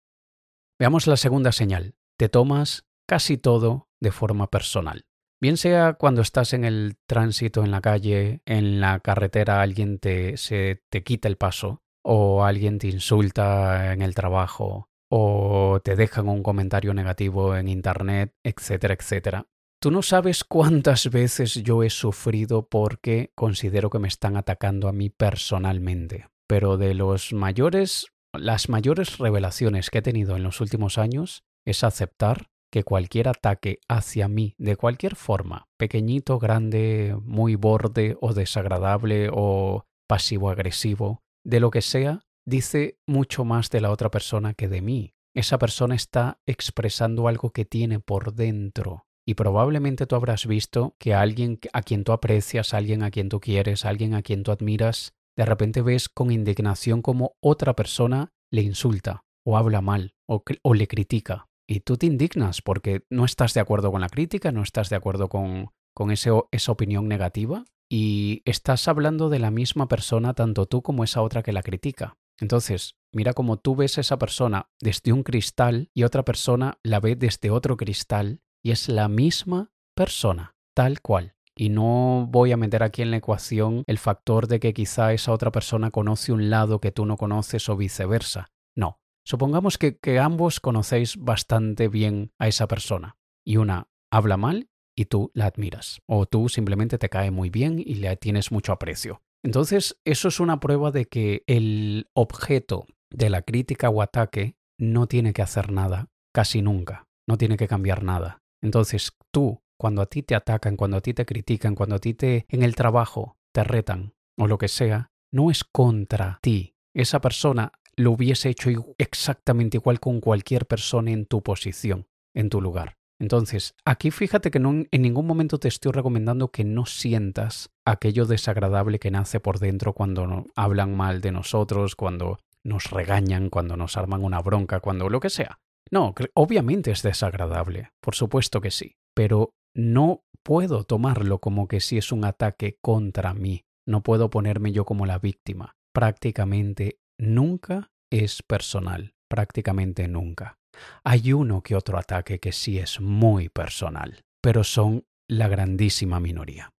Veamos 0.80 1.08
la 1.08 1.18
segunda 1.18 1.52
señal. 1.52 1.96
Te 2.18 2.30
tomas 2.30 2.86
casi 3.08 3.38
todo 3.38 3.90
de 4.00 4.12
forma 4.12 4.50
personal. 4.50 5.06
Bien 5.42 5.58
sea 5.58 5.94
cuando 5.94 6.22
estás 6.22 6.54
en 6.54 6.64
el 6.64 6.98
tránsito, 7.08 7.64
en 7.64 7.72
la 7.72 7.82
calle, 7.82 8.42
en 8.46 8.80
la 8.80 9.00
carretera, 9.00 9.62
alguien 9.62 10.00
te, 10.00 10.38
se 10.38 10.84
te 10.90 11.04
quita 11.04 11.28
el 11.28 11.38
paso, 11.38 11.84
o 12.04 12.44
alguien 12.44 12.80
te 12.80 12.88
insulta 12.88 13.94
en 13.94 14.02
el 14.02 14.16
trabajo, 14.16 14.90
o 15.10 15.80
te 15.84 15.96
dejan 15.96 16.30
un 16.30 16.42
comentario 16.42 16.94
negativo 16.94 17.56
en 17.56 17.68
Internet, 17.68 18.34
etcétera, 18.44 18.94
etcétera. 18.94 19.48
Tú 19.86 19.92
no 19.92 20.02
sabes 20.02 20.44
cuántas 20.44 21.12
veces 21.12 21.62
yo 21.62 21.84
he 21.84 21.92
sufrido 21.92 22.68
porque 22.68 23.32
considero 23.36 23.92
que 23.92 24.00
me 24.00 24.08
están 24.08 24.36
atacando 24.36 24.88
a 24.88 24.92
mí 24.92 25.12
personalmente. 25.12 26.26
Pero 26.48 26.78
de 26.78 26.96
los 26.96 27.34
mayores, 27.34 28.08
las 28.34 28.68
mayores 28.68 29.20
revelaciones 29.20 29.92
que 29.92 30.00
he 30.00 30.02
tenido 30.02 30.36
en 30.36 30.42
los 30.42 30.60
últimos 30.60 30.98
años 30.98 31.44
es 31.68 31.84
aceptar 31.84 32.48
que 32.72 32.84
cualquier 32.84 33.28
ataque 33.28 33.80
hacia 33.88 34.28
mí, 34.28 34.56
de 34.58 34.76
cualquier 34.76 35.16
forma, 35.16 35.68
pequeñito, 35.78 36.40
grande, 36.40 37.16
muy 37.22 37.54
borde 37.54 38.18
o 38.22 38.34
desagradable 38.34 39.30
o 39.32 39.86
pasivo-agresivo, 40.10 41.22
de 41.44 41.60
lo 41.60 41.70
que 41.70 41.84
sea, 41.84 42.26
dice 42.44 42.98
mucho 43.06 43.46
más 43.46 43.70
de 43.70 43.82
la 43.82 43.92
otra 43.92 44.10
persona 44.10 44.56
que 44.56 44.68
de 44.68 44.82
mí. 44.82 45.14
Esa 45.36 45.60
persona 45.60 45.94
está 45.94 46.40
expresando 46.48 47.28
algo 47.28 47.52
que 47.52 47.66
tiene 47.66 48.00
por 48.00 48.34
dentro 48.34 49.06
y 49.26 49.34
probablemente 49.34 50.06
tú 50.06 50.16
habrás 50.16 50.46
visto 50.46 50.96
que 51.00 51.14
alguien 51.14 51.60
a 51.74 51.82
quien 51.82 52.04
tú 52.04 52.12
aprecias, 52.12 52.74
alguien 52.74 53.04
a 53.04 53.12
quien 53.12 53.30
tú 53.30 53.40
quieres, 53.40 53.84
alguien 53.84 54.14
a 54.14 54.22
quien 54.22 54.44
tú 54.44 54.52
admiras, 54.52 55.14
de 55.36 55.46
repente 55.46 55.82
ves 55.82 56.08
con 56.10 56.32
indignación 56.32 57.02
como 57.02 57.36
otra 57.42 57.76
persona 57.76 58.34
le 58.52 58.62
insulta 58.62 59.26
o 59.44 59.58
habla 59.58 59.82
mal 59.82 60.16
o, 60.28 60.74
le 60.74 60.88
critica. 60.88 61.48
Y 61.68 61.82
tú 61.82 61.98
te 61.98 62.06
indignas 62.06 62.62
porque 62.62 63.06
no 63.10 63.26
estás 63.26 63.54
de 63.54 63.60
acuerdo 63.60 63.92
con 63.92 64.02
la 64.02 64.10
crítica, 64.10 64.52
no 64.52 64.62
estás 64.62 64.90
de 64.90 64.96
acuerdo 64.96 65.30
con, 65.30 65.72
con 65.96 66.12
esa 66.12 66.72
opinión 66.72 67.08
negativa 67.08 67.66
y 67.90 68.44
estás 68.46 68.88
hablando 68.88 69.30
de 69.30 69.40
la 69.40 69.52
misma 69.52 69.88
persona 69.88 70.34
tanto 70.34 70.68
tú 70.68 70.84
como 70.84 71.04
esa 71.04 71.22
otra 71.22 71.44
que 71.44 71.52
la 71.52 71.64
critica. 71.64 72.18
Entonces, 72.40 72.96
mira 73.14 73.34
cómo 73.34 73.58
tú 73.58 73.76
ves 73.76 73.98
a 73.98 74.02
esa 74.02 74.18
persona 74.18 74.70
desde 74.80 75.14
un 75.14 75.24
cristal 75.24 75.90
y 75.94 76.04
otra 76.04 76.24
persona 76.24 76.78
la 76.84 77.00
ve 77.00 77.16
desde 77.16 77.50
otro 77.50 77.78
cristal 77.78 78.42
y 78.66 78.72
es 78.72 78.90
la 78.90 79.08
misma 79.08 79.72
persona, 79.94 80.56
tal 80.74 81.00
cual. 81.00 81.36
Y 81.56 81.70
no 81.70 82.28
voy 82.32 82.52
a 82.52 82.58
meter 82.58 82.82
aquí 82.82 83.04
en 83.04 83.12
la 83.12 83.18
ecuación 83.18 83.84
el 83.86 84.00
factor 84.00 84.48
de 84.48 84.60
que 84.60 84.74
quizá 84.74 85.14
esa 85.14 85.34
otra 85.34 85.52
persona 85.52 85.92
conoce 85.92 86.32
un 86.32 86.50
lado 86.50 86.82
que 86.82 86.92
tú 86.92 87.06
no 87.06 87.16
conoces 87.16 87.70
o 87.70 87.78
viceversa. 87.78 88.48
No. 88.76 89.00
Supongamos 89.24 89.78
que, 89.78 90.00
ambos 90.20 90.60
conocéis 90.60 91.16
bastante 91.18 91.90
bien 91.90 92.34
a 92.40 92.48
esa 92.48 92.68
persona 92.68 93.18
y 93.46 93.58
una 93.58 93.88
habla 94.12 94.36
mal 94.36 94.68
y 94.96 95.06
tú 95.06 95.30
la 95.36 95.46
admiras, 95.46 96.02
o 96.08 96.26
tú 96.26 96.50
simplemente 96.50 96.98
te 96.98 97.10
cae 97.10 97.30
muy 97.30 97.52
bien 97.52 97.78
y 97.78 97.96
le 97.96 98.18
tienes 98.18 98.52
mucho 98.52 98.72
aprecio. 98.72 99.22
Entonces, 99.44 100.02
eso 100.06 100.28
es 100.28 100.40
una 100.40 100.60
prueba 100.60 100.90
de 100.90 101.06
que 101.06 101.44
el 101.46 102.10
objeto 102.14 102.88
de 103.12 103.30
la 103.30 103.44
crítica 103.44 103.92
o 103.92 104.02
ataque 104.02 104.58
no 104.80 105.06
tiene 105.06 105.34
que 105.34 105.44
hacer 105.44 105.72
nada, 105.72 106.10
casi 106.34 106.64
nunca, 106.64 107.08
no 107.28 107.38
tiene 107.38 107.58
que 107.58 107.68
cambiar 107.68 108.04
nada. 108.04 108.42
Entonces 108.66 109.16
tú, 109.30 109.62
cuando 109.78 110.02
a 110.02 110.08
ti 110.08 110.24
te 110.24 110.34
atacan, 110.34 110.76
cuando 110.76 110.98
a 110.98 111.02
ti 111.02 111.14
te 111.14 111.28
critican, 111.28 111.76
cuando 111.76 111.98
a 111.98 112.00
ti 112.00 112.16
te 112.16 112.48
en 112.50 112.64
el 112.64 112.76
trabajo 112.76 113.38
te 113.54 113.64
retan 113.64 114.16
o 114.38 114.48
lo 114.48 114.58
que 114.58 114.68
sea, 114.68 115.12
no 115.32 115.52
es 115.52 115.64
contra 115.64 116.40
ti. 116.42 116.76
Esa 116.96 117.22
persona 117.22 117.74
lo 117.96 118.12
hubiese 118.12 118.50
hecho 118.50 118.72
exactamente 118.98 119.78
igual 119.78 120.00
con 120.00 120.20
cualquier 120.20 120.66
persona 120.66 121.12
en 121.12 121.28
tu 121.28 121.44
posición, 121.44 122.08
en 122.34 122.50
tu 122.50 122.60
lugar. 122.60 122.98
Entonces, 123.20 123.76
aquí 123.86 124.10
fíjate 124.10 124.50
que 124.50 124.60
no, 124.60 124.72
en 124.90 125.02
ningún 125.02 125.28
momento 125.28 125.60
te 125.60 125.68
estoy 125.68 125.92
recomendando 125.92 126.52
que 126.52 126.64
no 126.64 126.88
sientas 126.88 127.70
aquello 127.86 128.26
desagradable 128.26 128.98
que 128.98 129.12
nace 129.12 129.40
por 129.40 129.60
dentro 129.60 129.94
cuando 129.94 130.48
hablan 130.56 130.98
mal 130.98 131.22
de 131.22 131.32
nosotros, 131.32 131.96
cuando 131.96 132.40
nos 132.64 132.90
regañan, 132.90 133.52
cuando 133.52 133.78
nos 133.78 133.96
arman 133.96 134.24
una 134.24 134.42
bronca, 134.42 134.80
cuando 134.80 135.08
lo 135.08 135.20
que 135.20 135.30
sea. 135.30 135.60
No, 135.96 136.14
obviamente 136.34 136.92
es 136.92 137.04
desagradable, 137.04 137.92
por 138.02 138.16
supuesto 138.16 138.60
que 138.60 138.70
sí, 138.70 138.98
pero 139.16 139.54
no 139.74 140.26
puedo 140.44 140.84
tomarlo 140.84 141.40
como 141.40 141.70
que 141.70 141.80
si 141.80 141.98
es 141.98 142.12
un 142.12 142.26
ataque 142.26 142.76
contra 142.82 143.34
mí, 143.34 143.64
no 143.88 144.04
puedo 144.04 144.30
ponerme 144.30 144.74
yo 144.74 144.84
como 144.84 145.06
la 145.06 145.20
víctima. 145.20 145.78
Prácticamente 145.94 147.00
nunca 147.18 147.94
es 148.12 148.44
personal, 148.44 149.14
prácticamente 149.30 150.10
nunca. 150.10 150.58
Hay 151.06 151.32
uno 151.32 151.64
que 151.64 151.78
otro 151.78 151.98
ataque 151.98 152.42
que 152.42 152.52
sí 152.52 152.78
es 152.78 153.00
muy 153.00 153.48
personal, 153.48 154.20
pero 154.42 154.66
son 154.66 155.06
la 155.30 155.48
grandísima 155.48 156.20
minoría. 156.20 156.72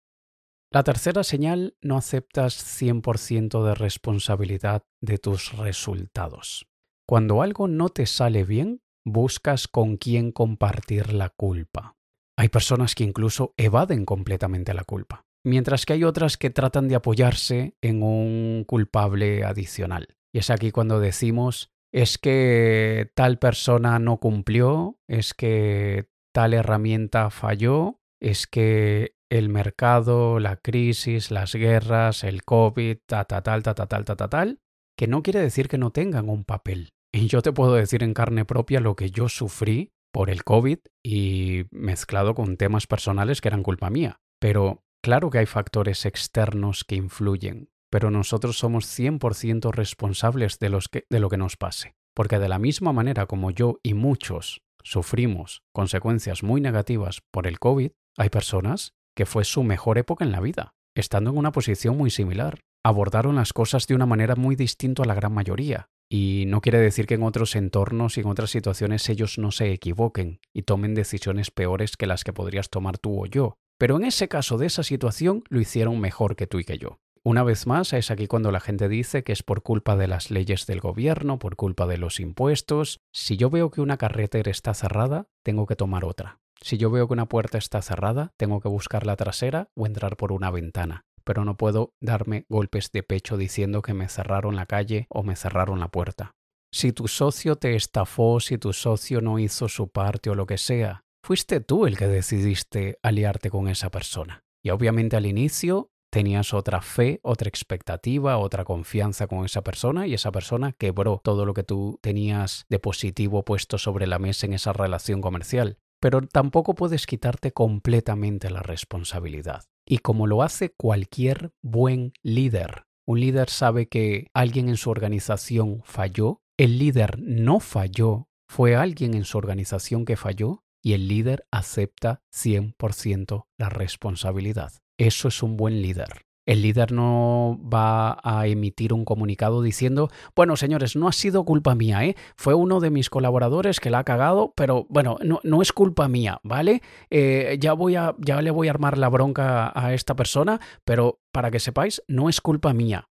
La 0.70 0.82
tercera 0.82 1.25
señal, 1.25 1.75
no 1.80 1.96
aceptas 1.96 2.82
100% 2.82 3.64
de 3.64 3.75
responsabilidad 3.76 4.82
de 5.00 5.16
tus 5.16 5.56
resultados. 5.56 6.66
Cuando 7.08 7.40
algo 7.40 7.66
no 7.66 7.88
te 7.88 8.04
sale 8.04 8.44
bien, 8.44 8.82
buscas 9.06 9.68
con 9.68 9.96
quién 9.96 10.32
compartir 10.32 11.12
la 11.12 11.30
culpa. 11.30 11.96
Hay 12.36 12.48
personas 12.48 12.94
que 12.94 13.04
incluso 13.04 13.54
evaden 13.56 14.04
completamente 14.04 14.75
la 14.75 14.84
culpa, 14.84 15.25
mientras 15.44 15.86
que 15.86 15.94
hay 15.94 16.04
otras 16.04 16.36
que 16.36 16.50
tratan 16.50 16.88
de 16.88 16.96
apoyarse 16.96 17.76
en 17.80 18.02
un 18.02 18.64
culpable 18.66 19.44
adicional. 19.44 20.16
Y 20.34 20.40
es 20.40 20.50
aquí 20.50 20.72
cuando 20.72 20.98
decimos, 20.98 21.70
es 21.92 22.18
que 22.18 23.10
tal 23.14 23.38
persona 23.38 23.98
no 24.00 24.18
cumplió, 24.18 24.98
es 25.08 25.32
que 25.32 26.10
tal 26.34 26.52
herramienta 26.52 27.30
falló, 27.30 28.00
es 28.20 28.46
que 28.46 29.14
el 29.30 29.48
mercado, 29.48 30.40
la 30.40 30.56
crisis, 30.56 31.30
las 31.30 31.54
guerras, 31.54 32.25
el 32.25 32.42
COVID, 32.42 32.98
ta, 33.06 33.25
ta, 33.25 33.42
tal, 33.42 33.62
ta, 33.62 33.75
ta, 33.75 33.86
tal, 33.86 34.04
ta, 34.04 34.16
ta, 34.16 34.28
tal, 34.28 34.60
que 34.98 35.06
no 35.06 35.22
quiere 35.22 35.40
decir 35.40 35.68
que 35.68 35.78
no 35.78 35.90
tengan 35.90 36.28
un 36.28 36.44
papel. 36.44 36.96
Y 37.16 37.28
yo 37.28 37.40
te 37.40 37.50
puedo 37.50 37.73
decir 37.73 38.02
en 38.02 38.12
carne 38.12 38.44
propia 38.44 38.78
lo 38.78 38.94
que 38.94 39.11
yo 39.11 39.30
sufrí 39.30 39.90
por 40.12 40.28
el 40.28 40.44
COVID 40.44 40.80
y 41.02 41.64
mezclado 41.70 42.35
con 42.35 42.58
temas 42.58 42.87
personales 42.87 43.40
que 43.40 43.49
eran 43.49 43.62
culpa 43.62 43.88
mía. 43.88 44.20
Pero 44.38 44.85
claro 45.02 45.30
que 45.30 45.38
hay 45.38 45.46
factores 45.46 46.04
externos 46.04 46.85
que 46.85 46.96
influyen, 46.96 47.70
pero 47.90 48.11
nosotros 48.11 48.58
somos 48.58 48.85
100% 48.85 49.73
responsables 49.73 50.58
de, 50.58 50.68
de 51.08 51.20
lo 51.20 51.30
que 51.30 51.38
nos 51.38 51.56
pase. 51.56 51.94
Porque 52.14 52.38
de 52.38 52.50
la 52.50 52.58
misma 52.58 52.92
manera 52.92 53.25
como 53.25 53.50
yo 53.50 53.80
y 53.82 53.94
muchos 53.94 54.61
sufrimos 54.82 55.62
consecuencias 55.73 56.42
muy 56.42 56.61
negativas 56.61 57.23
por 57.30 57.46
el 57.46 57.58
COVID, 57.58 57.92
hay 58.18 58.28
personas 58.28 58.92
que 59.16 59.25
fue 59.25 59.44
su 59.44 59.62
mejor 59.62 59.96
época 59.96 60.23
en 60.23 60.32
la 60.32 60.40
vida, 60.40 60.75
estando 60.94 61.30
en 61.30 61.38
una 61.38 61.52
posición 61.52 61.96
muy 61.96 62.11
similar. 62.11 62.61
Abordaron 62.85 63.37
las 63.37 63.54
cosas 63.54 63.87
de 63.87 63.94
una 63.94 64.04
manera 64.04 64.37
muy 64.37 64.54
distinta 64.54 65.02
a 65.02 65.06
la 65.06 65.14
gran 65.14 65.32
mayoría, 65.32 65.88
y 66.08 66.44
no 66.46 66.60
quiere 66.60 66.78
decir 66.78 67.06
que 67.06 67.14
en 67.14 67.22
otros 67.22 67.56
entornos 67.56 68.16
y 68.16 68.20
en 68.20 68.26
otras 68.26 68.50
situaciones 68.50 69.08
ellos 69.08 69.38
no 69.38 69.50
se 69.50 69.72
equivoquen 69.72 70.40
y 70.52 70.62
tomen 70.62 70.94
decisiones 70.94 71.50
peores 71.50 71.96
que 71.96 72.06
las 72.06 72.25
que 72.25 72.32
podrías 72.32 72.70
tomar 72.70 72.98
tú 72.98 73.22
o 73.22 73.26
yo. 73.26 73.58
Pero 73.78 73.96
en 73.96 74.04
ese 74.04 74.28
caso 74.28 74.56
de 74.56 74.66
esa 74.66 74.82
situación 74.82 75.44
lo 75.48 75.60
hicieron 75.60 76.00
mejor 76.00 76.36
que 76.36 76.46
tú 76.46 76.58
y 76.58 76.64
que 76.64 76.78
yo. 76.78 76.98
Una 77.22 77.42
vez 77.42 77.66
más, 77.66 77.92
es 77.92 78.12
aquí 78.12 78.28
cuando 78.28 78.52
la 78.52 78.60
gente 78.60 78.88
dice 78.88 79.25
que 79.25 79.32
es 79.32 79.42
por 79.42 79.64
culpa 79.64 79.96
de 79.96 80.06
las 80.06 80.30
leyes 80.30 80.64
del 80.66 80.80
gobierno, 80.80 81.40
por 81.40 81.56
culpa 81.56 81.86
de 81.86 81.98
los 81.98 82.20
impuestos. 82.20 83.00
Si 83.12 83.36
yo 83.36 83.50
veo 83.50 83.72
que 83.72 83.80
una 83.80 83.96
carretera 83.96 84.48
está 84.50 84.75
cerrada, 84.75 85.26
tengo 85.42 85.66
que 85.66 85.75
tomar 85.75 86.04
otra. 86.04 86.38
Si 86.60 86.78
yo 86.78 86.88
veo 86.90 87.08
que 87.08 87.14
una 87.14 87.28
puerta 87.28 87.58
está 87.58 87.82
cerrada, 87.82 88.32
tengo 88.36 88.60
que 88.60 88.68
buscar 88.68 89.06
la 89.06 89.16
trasera 89.16 89.70
o 89.75 89.86
entrar 89.86 90.16
por 90.16 90.30
una 90.30 90.52
ventana. 90.52 91.05
Pero 91.26 91.45
no 91.45 91.56
puedo 91.56 91.92
darme 92.00 92.47
golpes 92.49 92.92
de 92.92 93.02
pecho 93.02 93.37
diciendo 93.37 93.83
que 93.83 93.95
me 93.95 94.09
cerraron 94.09 94.54
la 94.54 94.66
calle 94.66 95.06
o 95.11 95.25
me 95.25 95.35
cerraron 95.35 95.80
la 95.80 95.88
puerta. 95.88 96.37
Si 96.73 96.92
tu 96.92 97.09
socio 97.09 97.56
te 97.56 97.75
estafó, 97.75 98.38
si 98.38 98.59
tu 98.59 98.73
socio 98.73 99.21
no 99.21 99.40
hizo 99.40 99.68
su 99.68 99.88
parte 99.88 100.30
o 100.30 100.37
lo 100.37 100.47
que 100.47 100.56
sea, 100.56 101.02
fuiste 101.25 101.61
tú 101.61 101.87
el 101.87 101.99
que 101.99 102.06
decidiste 102.06 102.99
aliarte 103.02 103.50
con 103.50 103.66
esa 103.66 103.90
persona. 103.90 104.45
Y 104.64 104.71
obviamente 104.71 105.16
al 105.16 105.26
inicio 105.26 105.90
tenías 106.12 106.54
otra 106.54 106.80
fe, 106.80 107.18
otra 107.23 107.49
expectativa, 107.49 108.38
otra 108.38 108.64
confianza 108.64 109.26
con 109.26 109.45
esa 109.45 109.62
persona 109.62 110.06
y 110.06 110.14
esa 110.14 110.30
persona 110.30 110.73
quebró 110.73 111.21
todo 111.25 111.45
lo 111.45 111.54
que 111.54 111.64
tú 111.64 111.99
tenías 112.02 112.66
de 112.68 112.78
positivo 112.78 113.45
puesto 113.45 113.78
sobre 113.78 114.06
la 114.06 114.21
mesa 114.21 114.47
en 114.47 114.52
esa 114.52 114.73
relación 114.73 115.21
comercial. 115.21 115.78
Pero 116.00 116.21
tampoco 116.23 116.75
puedes 116.75 117.06
quitarte 117.06 117.52
completamente 117.52 118.49
la 118.49 118.62
responsabilidad. 118.62 119.64
Y 119.87 119.99
como 119.99 120.26
lo 120.26 120.43
hace 120.43 120.71
cualquier 120.71 121.52
buen 121.62 122.12
líder, 122.23 122.87
un 123.07 123.21
líder 123.21 123.49
sabe 123.49 123.87
que 123.87 124.26
alguien 124.35 124.69
en 124.69 124.76
su 124.76 124.90
organización 124.90 125.81
falló, 125.85 126.43
el 126.59 126.78
líder 126.78 127.21
no 127.21 127.61
falló, 127.61 128.28
fue 128.49 128.75
alguien 128.75 129.14
en 129.14 129.25
su 129.25 129.38
organización 129.38 130.05
que 130.05 130.16
falló 130.16 130.64
y 130.83 130.95
el 130.95 131.07
líder 131.07 131.47
acepta 131.52 132.23
100% 132.35 133.47
la 133.59 133.69
responsabilidad. 133.69 134.73
Eso 134.99 135.28
es 135.28 135.43
un 135.43 135.57
buen 135.57 135.83
líder. 135.83 136.25
El 136.47 136.62
líder 136.62 136.93
no 136.93 137.59
va 137.62 138.19
a 138.23 138.47
emitir 138.47 138.93
un 138.93 139.05
comunicado 139.05 139.62
diciendo, 139.62 140.09
bueno, 140.35 140.57
señores, 140.57 140.95
no 140.95 141.09
ha 141.09 141.12
sido 141.12 141.45
culpa 141.45 141.75
mía, 141.75 142.05
¿eh? 142.05 142.17
Fue 142.37 142.55
uno 142.55 142.79
de 142.79 142.91
mis 142.91 143.11
colaboradores 143.11 143.81
que 143.81 143.91
la 143.91 143.99
ha 143.99 144.05
cagado, 144.05 144.53
pero 144.57 144.87
bueno, 144.88 145.19
no, 145.23 145.62
es 145.62 145.73
culpa 145.73 146.09
mía, 146.09 146.41
¿vale? 146.45 146.83
Eh, 147.11 147.59
ya, 147.61 147.73
voy 147.73 147.97
a, 147.97 148.15
ya 148.19 148.41
le 148.43 148.53
voy 148.53 148.69
a 148.69 148.71
armar 148.71 148.97
la 148.97 149.09
bronca 149.09 149.73
a 149.75 149.93
esta 149.93 150.15
persona, 150.15 150.61
pero 150.85 151.19
para 151.33 151.50
que 151.50 151.59
sepáis, 151.59 152.03
no 152.07 152.29
es 152.29 152.41
culpa 152.41 152.73
mía. 152.73 153.09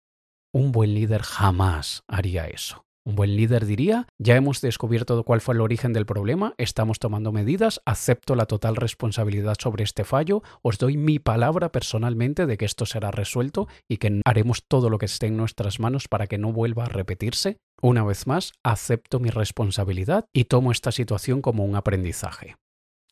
Un 0.53 0.73
buen 0.73 0.93
líder 0.93 1.21
jamás 1.21 2.03
haría 2.07 2.47
eso. 2.47 2.85
Un 3.03 3.15
buen 3.15 3.35
líder 3.35 3.65
diría, 3.65 4.07
ya 4.19 4.35
hemos 4.35 4.61
descubierto 4.61 5.23
cuál 5.23 5.41
fue 5.41 5.55
el 5.55 5.61
origen 5.61 5.91
del 5.91 6.05
problema, 6.05 6.53
estamos 6.59 6.99
tomando 6.99 7.31
medidas, 7.31 7.81
acepto 7.83 8.35
la 8.35 8.45
total 8.45 8.75
responsabilidad 8.75 9.55
sobre 9.59 9.83
este 9.83 10.03
fallo, 10.03 10.43
os 10.61 10.77
doy 10.77 10.97
mi 10.97 11.17
palabra 11.17 11.71
personalmente 11.71 12.45
de 12.45 12.57
que 12.57 12.65
esto 12.65 12.85
será 12.85 13.09
resuelto 13.09 13.67
y 13.89 13.97
que 13.97 14.21
haremos 14.23 14.65
todo 14.67 14.91
lo 14.91 14.99
que 14.99 15.07
esté 15.07 15.25
en 15.27 15.37
nuestras 15.37 15.79
manos 15.79 16.07
para 16.07 16.27
que 16.27 16.37
no 16.37 16.53
vuelva 16.53 16.85
a 16.85 16.89
repetirse. 16.89 17.57
Una 17.81 18.03
vez 18.03 18.27
más, 18.27 18.53
acepto 18.63 19.19
mi 19.19 19.31
responsabilidad 19.31 20.25
y 20.31 20.43
tomo 20.43 20.71
esta 20.71 20.91
situación 20.91 21.41
como 21.41 21.65
un 21.65 21.75
aprendizaje. 21.75 22.55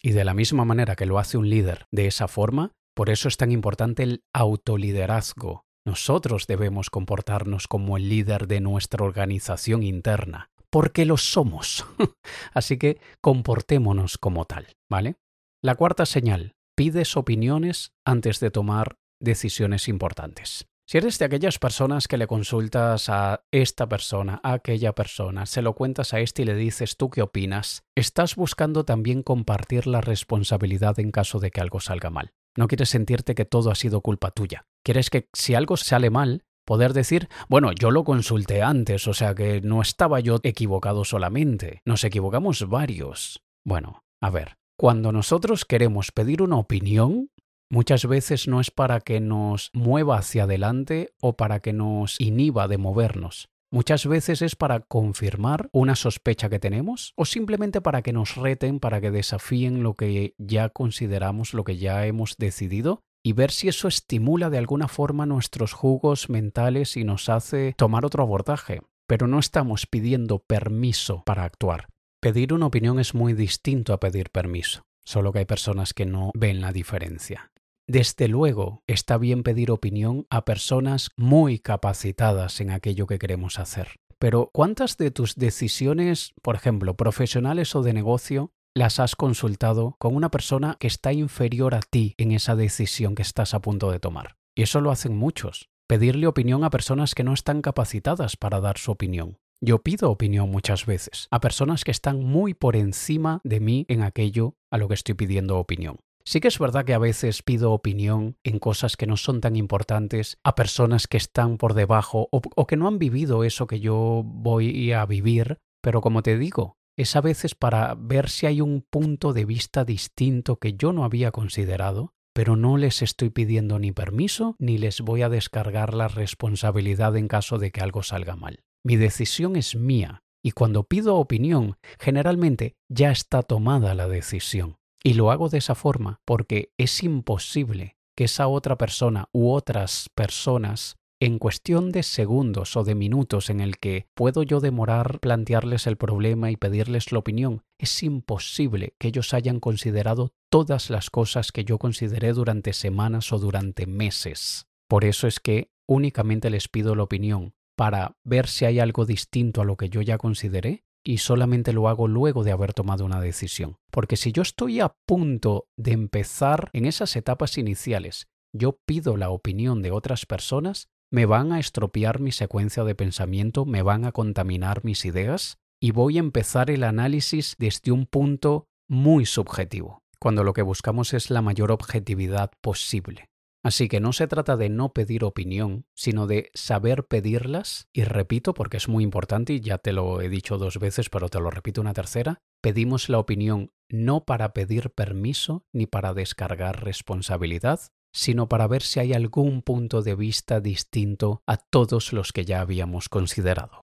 Y 0.03 0.11
de 0.11 0.23
la 0.23 0.35
misma 0.35 0.65
manera 0.65 0.95
que 0.95 1.07
lo 1.07 1.17
hace 1.17 1.37
un 1.37 1.49
líder 1.49 1.87
de 1.91 2.05
esa 2.05 2.27
forma, 2.27 2.73
por 2.95 3.09
eso 3.09 3.27
es 3.27 3.37
tan 3.37 3.51
importante 3.51 4.03
el 4.03 4.23
autoliderazgo, 4.33 5.63
nosotros 5.89 6.45
debemos 6.45 6.91
comportarnos 6.91 7.67
como 7.67 7.97
el 7.97 8.09
líder 8.09 8.45
de 8.45 8.61
nuestra 8.61 9.03
organización 9.03 9.81
interna, 9.81 10.51
porque 10.69 11.03
lo 11.03 11.17
somos. 11.17 11.83
Así 12.53 12.77
que 12.77 13.01
comportémonos 13.21 14.19
como 14.19 14.45
tal, 14.45 14.67
¿vale? 14.87 15.15
La 15.63 15.73
cuarta 15.73 16.05
señal, 16.05 16.53
pides 16.75 17.17
opiniones 17.17 17.91
antes 18.05 18.39
de 18.39 18.51
tomar 18.51 18.97
decisiones 19.19 19.87
importantes. 19.87 20.67
Si 20.87 20.99
eres 20.99 21.17
de 21.17 21.25
aquellas 21.25 21.57
personas 21.57 22.07
que 22.07 22.17
le 22.17 22.27
consultas 22.27 23.09
a 23.09 23.43
esta 23.51 23.89
persona, 23.89 24.39
a 24.43 24.53
aquella 24.53 24.93
persona, 24.93 25.47
se 25.47 25.63
lo 25.63 25.73
cuentas 25.73 26.13
a 26.13 26.19
este 26.19 26.43
y 26.43 26.45
le 26.45 26.53
dices 26.53 26.97
tú 26.97 27.09
qué 27.09 27.23
opinas, 27.23 27.81
estás 27.95 28.35
buscando 28.35 28.85
también 28.85 29.23
compartir 29.23 29.87
la 29.87 30.01
responsabilidad 30.01 30.99
en 30.99 31.09
caso 31.09 31.39
de 31.39 31.49
que 31.49 31.61
algo 31.61 31.79
salga 31.79 32.11
mal. 32.11 32.31
No 32.57 32.67
quieres 32.67 32.89
sentirte 32.89 33.35
que 33.35 33.45
todo 33.45 33.71
ha 33.71 33.75
sido 33.75 34.01
culpa 34.01 34.31
tuya. 34.31 34.65
Quieres 34.83 35.09
que 35.09 35.29
si 35.33 35.55
algo 35.55 35.77
sale 35.77 36.09
mal, 36.09 36.43
poder 36.65 36.93
decir, 36.93 37.29
bueno, 37.47 37.71
yo 37.71 37.89
lo 37.89 38.03
consulté 38.03 38.61
antes, 38.61 39.07
o 39.07 39.13
sea 39.13 39.33
que 39.33 39.59
no 39.61 39.81
estaba 39.81 40.19
yo 40.19 40.39
equivocado 40.43 41.03
solamente, 41.03 41.81
nos 41.83 42.03
equivocamos 42.03 42.67
varios. 42.67 43.41
Bueno, 43.65 44.03
a 44.21 44.29
ver, 44.29 44.57
cuando 44.77 45.11
nosotros 45.11 45.65
queremos 45.65 46.11
pedir 46.11 46.41
una 46.41 46.57
opinión, 46.57 47.31
muchas 47.71 48.05
veces 48.05 48.47
no 48.47 48.61
es 48.61 48.71
para 48.71 49.01
que 49.01 49.19
nos 49.19 49.71
mueva 49.73 50.17
hacia 50.17 50.43
adelante 50.43 51.13
o 51.19 51.35
para 51.35 51.59
que 51.59 51.73
nos 51.73 52.19
inhiba 52.21 52.67
de 52.67 52.77
movernos. 52.77 53.49
Muchas 53.71 54.07
veces 54.07 54.41
es 54.41 54.55
para 54.55 54.79
confirmar 54.79 55.69
una 55.71 55.95
sospecha 55.95 56.49
que 56.49 56.57
tenemos 56.57 57.13
o 57.15 57.25
simplemente 57.25 57.81
para 57.81 58.01
que 58.01 58.13
nos 58.13 58.35
reten, 58.35 58.79
para 58.79 58.99
que 58.99 59.11
desafíen 59.11 59.83
lo 59.83 59.93
que 59.93 60.33
ya 60.39 60.69
consideramos, 60.69 61.53
lo 61.53 61.63
que 61.63 61.77
ya 61.77 62.07
hemos 62.07 62.35
decidido 62.37 63.03
y 63.23 63.33
ver 63.33 63.51
si 63.51 63.67
eso 63.67 63.87
estimula 63.87 64.49
de 64.49 64.57
alguna 64.57 64.87
forma 64.87 65.27
nuestros 65.27 65.73
jugos 65.73 66.29
mentales 66.29 66.97
y 66.97 67.03
nos 67.03 67.29
hace 67.29 67.75
tomar 67.77 68.05
otro 68.05 68.23
abordaje. 68.23 68.81
Pero 69.07 69.27
no 69.27 69.37
estamos 69.37 69.85
pidiendo 69.85 70.39
permiso 70.39 71.23
para 71.23 71.43
actuar. 71.43 71.89
Pedir 72.19 72.53
una 72.53 72.65
opinión 72.65 72.99
es 72.99 73.13
muy 73.13 73.33
distinto 73.33 73.93
a 73.93 73.99
pedir 73.99 74.31
permiso, 74.31 74.81
solo 75.05 75.31
que 75.31 75.39
hay 75.39 75.45
personas 75.45 75.93
que 75.93 76.07
no 76.07 76.31
ven 76.33 76.59
la 76.59 76.71
diferencia. 76.71 77.51
Desde 77.89 78.27
luego, 78.27 78.83
está 78.85 79.17
bien 79.17 79.41
pedir 79.41 79.71
opinión 79.71 80.27
a 80.29 80.45
personas 80.45 81.09
muy 81.17 81.57
capacitadas 81.57 82.61
en 82.61 82.69
aquello 82.69 83.07
que 83.07 83.17
queremos 83.17 83.57
hacer. 83.57 83.95
Pero 84.19 84.51
¿cuántas 84.53 84.95
de 84.97 85.09
tus 85.09 85.33
decisiones, 85.37 86.35
por 86.43 86.53
ejemplo, 86.53 86.95
profesionales 86.95 87.75
o 87.75 87.81
de 87.81 87.93
negocio, 87.93 88.51
las 88.75 88.99
has 88.99 89.15
consultado 89.15 89.95
con 89.97 90.15
una 90.15 90.29
persona 90.29 90.77
que 90.79 90.85
está 90.85 91.13
inferior 91.13 91.73
a 91.73 91.79
ti 91.79 92.13
en 92.19 92.31
esa 92.31 92.55
decisión 92.55 93.15
que 93.15 93.23
estás 93.23 93.55
a 93.55 93.59
punto 93.59 93.89
de 93.89 93.99
tomar? 93.99 94.35
Y 94.55 94.61
eso 94.61 94.81
lo 94.81 94.91
hacen 94.91 95.17
muchos. 95.17 95.69
Pedirle 95.87 96.27
opinión 96.27 96.63
a 96.63 96.69
personas 96.69 97.15
que 97.15 97.23
no 97.23 97.33
están 97.33 97.63
capacitadas 97.63 98.37
para 98.37 98.61
dar 98.61 98.77
su 98.77 98.91
opinión. 98.91 99.39
Yo 99.61 99.81
pido 99.81 100.11
opinión 100.11 100.51
muchas 100.51 100.85
veces 100.85 101.27
a 101.31 101.39
personas 101.39 101.83
que 101.83 101.91
están 101.91 102.23
muy 102.23 102.53
por 102.53 102.75
encima 102.75 103.41
de 103.43 103.59
mí 103.59 103.87
en 103.89 104.03
aquello 104.03 104.53
a 104.69 104.77
lo 104.77 104.87
que 104.87 104.93
estoy 104.93 105.15
pidiendo 105.15 105.57
opinión. 105.57 105.97
Sí 106.25 106.39
que 106.41 106.47
es 106.47 106.59
verdad 106.59 106.85
que 106.85 106.93
a 106.93 106.99
veces 106.99 107.41
pido 107.41 107.71
opinión 107.71 108.37
en 108.43 108.59
cosas 108.59 108.97
que 108.97 109.07
no 109.07 109.17
son 109.17 109.41
tan 109.41 109.55
importantes 109.55 110.37
a 110.43 110.55
personas 110.55 111.07
que 111.07 111.17
están 111.17 111.57
por 111.57 111.73
debajo 111.73 112.27
o, 112.31 112.67
que 112.67 112.77
no 112.77 112.87
han 112.87 112.99
vivido 112.99 113.43
eso 113.43 113.67
que 113.67 113.79
yo 113.79 114.21
voy 114.25 114.91
a 114.91 115.05
vivir, 115.05 115.59
pero 115.81 116.01
como 116.01 116.21
te 116.21 116.37
digo, 116.37 116.77
es 116.97 117.15
a 117.15 117.21
veces 117.21 117.55
para 117.55 117.95
ver 117.95 118.29
si 118.29 118.45
hay 118.45 118.61
un 118.61 118.85
punto 118.89 119.33
de 119.33 119.45
vista 119.45 119.85
distinto 119.85 120.57
que 120.57 120.73
yo 120.73 120.91
no 120.93 121.03
había 121.03 121.31
considerado, 121.31 122.13
pero 122.33 122.55
no 122.55 122.77
les 122.77 123.01
estoy 123.01 123.29
pidiendo 123.29 123.79
ni 123.79 123.91
permiso 123.91 124.55
ni 124.59 124.77
les 124.77 125.01
voy 125.01 125.21
a 125.21 125.29
descargar 125.29 125.93
la 125.93 126.09
responsabilidad 126.09 127.15
en 127.17 127.27
caso 127.27 127.57
de 127.57 127.71
que 127.71 127.81
algo 127.81 128.03
salga 128.03 128.35
mal. 128.35 128.63
Mi 128.83 128.97
decisión 128.97 129.55
es 129.55 129.75
mía 129.75 130.23
y 130.43 130.51
cuando 130.51 130.83
pido 130.83 131.15
opinión, 131.15 131.77
generalmente 131.99 132.75
ya 132.87 133.11
está 133.11 133.43
tomada 133.43 133.93
la 133.93 134.07
decisión. 134.07 134.78
Y 135.03 135.13
lo 135.13 135.31
hago 135.31 135.49
de 135.49 135.59
esa 135.59 135.75
forma 135.75 136.21
porque 136.25 136.73
es 136.77 137.03
imposible 137.03 137.97
que 138.15 138.25
esa 138.25 138.47
otra 138.47 138.77
persona 138.77 139.29
u 139.31 139.51
otras 139.51 140.09
personas 140.13 140.97
en 141.21 141.37
cuestión 141.37 141.91
de 141.91 142.03
segundos 142.03 142.77
o 142.77 142.85
de 142.85 142.95
minutos 142.95 143.49
en 143.49 143.59
el 143.59 143.77
que 143.77 144.07
puedo 144.13 144.41
yo 144.43 144.61
demorar 144.61 145.19
plantearles 145.19 145.85
el 145.85 145.97
problema 145.97 146.49
y 146.49 146.55
pedirles 146.55 147.11
la 147.11 147.19
opinión, 147.19 147.63
es 147.77 148.03
imposible 148.03 148.95
que 148.97 149.09
ellos 149.09 149.33
hayan 149.33 149.59
considerado 149.59 150.31
todas 150.49 150.89
las 150.89 151.09
cosas 151.09 151.51
que 151.51 151.65
yo 151.65 151.77
consideré 151.77 152.31
durante 152.31 152.71
semanas 152.71 153.33
o 153.33 153.39
durante 153.39 153.85
meses. 153.85 154.67
Por 154.87 155.03
eso 155.03 155.27
es 155.27 155.41
que 155.41 155.71
únicamente 155.87 156.49
les 156.49 156.69
pido 156.69 156.95
la 156.95 157.03
opinión 157.03 157.53
para 157.75 158.17
ver 158.23 158.47
si 158.47 158.65
hay 158.65 158.79
algo 158.79 159.05
distinto 159.05 159.61
a 159.61 159.65
lo 159.65 159.75
que 159.75 159.89
yo 159.89 160.01
ya 160.01 160.17
consideré 160.17 160.85
y 161.09 161.17
solamente 161.17 161.73
lo 161.73 161.89
hago 161.89 162.07
luego 162.07 162.43
de 162.43 162.51
haber 162.51 162.75
tomado 162.75 163.03
una 163.03 163.19
decisión. 163.19 163.77
Porque 163.89 164.15
si 164.15 164.31
yo 164.31 164.43
estoy 164.43 164.79
a 164.79 164.93
punto 165.07 165.65
de 165.75 165.93
empezar 165.93 166.69
en 166.71 166.85
esas 166.85 167.15
etapas 167.15 167.57
iniciales, 167.57 168.27
yo 168.53 168.77
pido 168.85 169.17
la 169.17 169.31
opinión 169.31 169.81
de 169.81 169.89
otras 169.89 170.27
personas, 170.27 170.87
me 171.11 171.25
van 171.25 171.51
a 171.51 171.57
estropear 171.57 172.19
mi 172.19 172.31
secuencia 172.31 172.83
de 172.83 172.93
pensamiento, 172.93 173.65
me 173.65 173.81
van 173.81 174.05
a 174.05 174.11
contaminar 174.11 174.85
mis 174.85 175.03
ideas 175.03 175.57
y 175.81 175.93
voy 175.93 176.17
a 176.17 176.19
empezar 176.19 176.69
el 176.69 176.83
análisis 176.83 177.55
desde 177.57 177.91
un 177.91 178.05
punto 178.05 178.67
muy 178.87 179.25
subjetivo, 179.25 180.03
cuando 180.19 180.43
lo 180.43 180.53
que 180.53 180.61
buscamos 180.61 181.15
es 181.15 181.31
la 181.31 181.41
mayor 181.41 181.71
objetividad 181.71 182.51
posible. 182.61 183.29
Así 183.63 183.89
que 183.89 183.99
no 183.99 184.13
se 184.13 184.27
trata 184.27 184.55
de 184.55 184.69
no 184.69 184.93
pedir 184.93 185.23
opinión, 185.25 185.85
sino 185.93 186.27
de 186.27 186.49
saber 186.53 187.05
pedirlas, 187.07 187.87
y 187.91 188.03
repito 188.03 188.53
porque 188.53 188.77
es 188.77 188.87
muy 188.87 189.03
importante 189.03 189.53
y 189.53 189.59
ya 189.59 189.77
te 189.77 189.91
lo 189.91 190.21
he 190.21 190.29
dicho 190.29 190.57
dos 190.57 190.79
veces, 190.79 191.09
pero 191.09 191.27
te 191.27 191.41
lo 191.41 191.51
repito 191.51 191.81
una 191.81 191.93
tercera, 191.93 192.39
pedimos 192.61 193.09
la 193.09 193.19
opinión 193.19 193.71
no 193.89 194.23
para 194.23 194.53
pedir 194.53 194.91
permiso 194.91 195.65
ni 195.73 195.87
para 195.87 196.13
descargar 196.13 196.83
responsabilidad, 196.83 197.81
sino 198.13 198.47
para 198.47 198.67
ver 198.67 198.81
si 198.81 198.99
hay 198.99 199.13
algún 199.13 199.61
punto 199.61 200.01
de 200.01 200.15
vista 200.15 200.61
distinto 200.61 201.41
a 201.45 201.57
todos 201.57 202.13
los 202.13 202.31
que 202.31 202.45
ya 202.45 202.61
habíamos 202.61 203.09
considerado. 203.09 203.81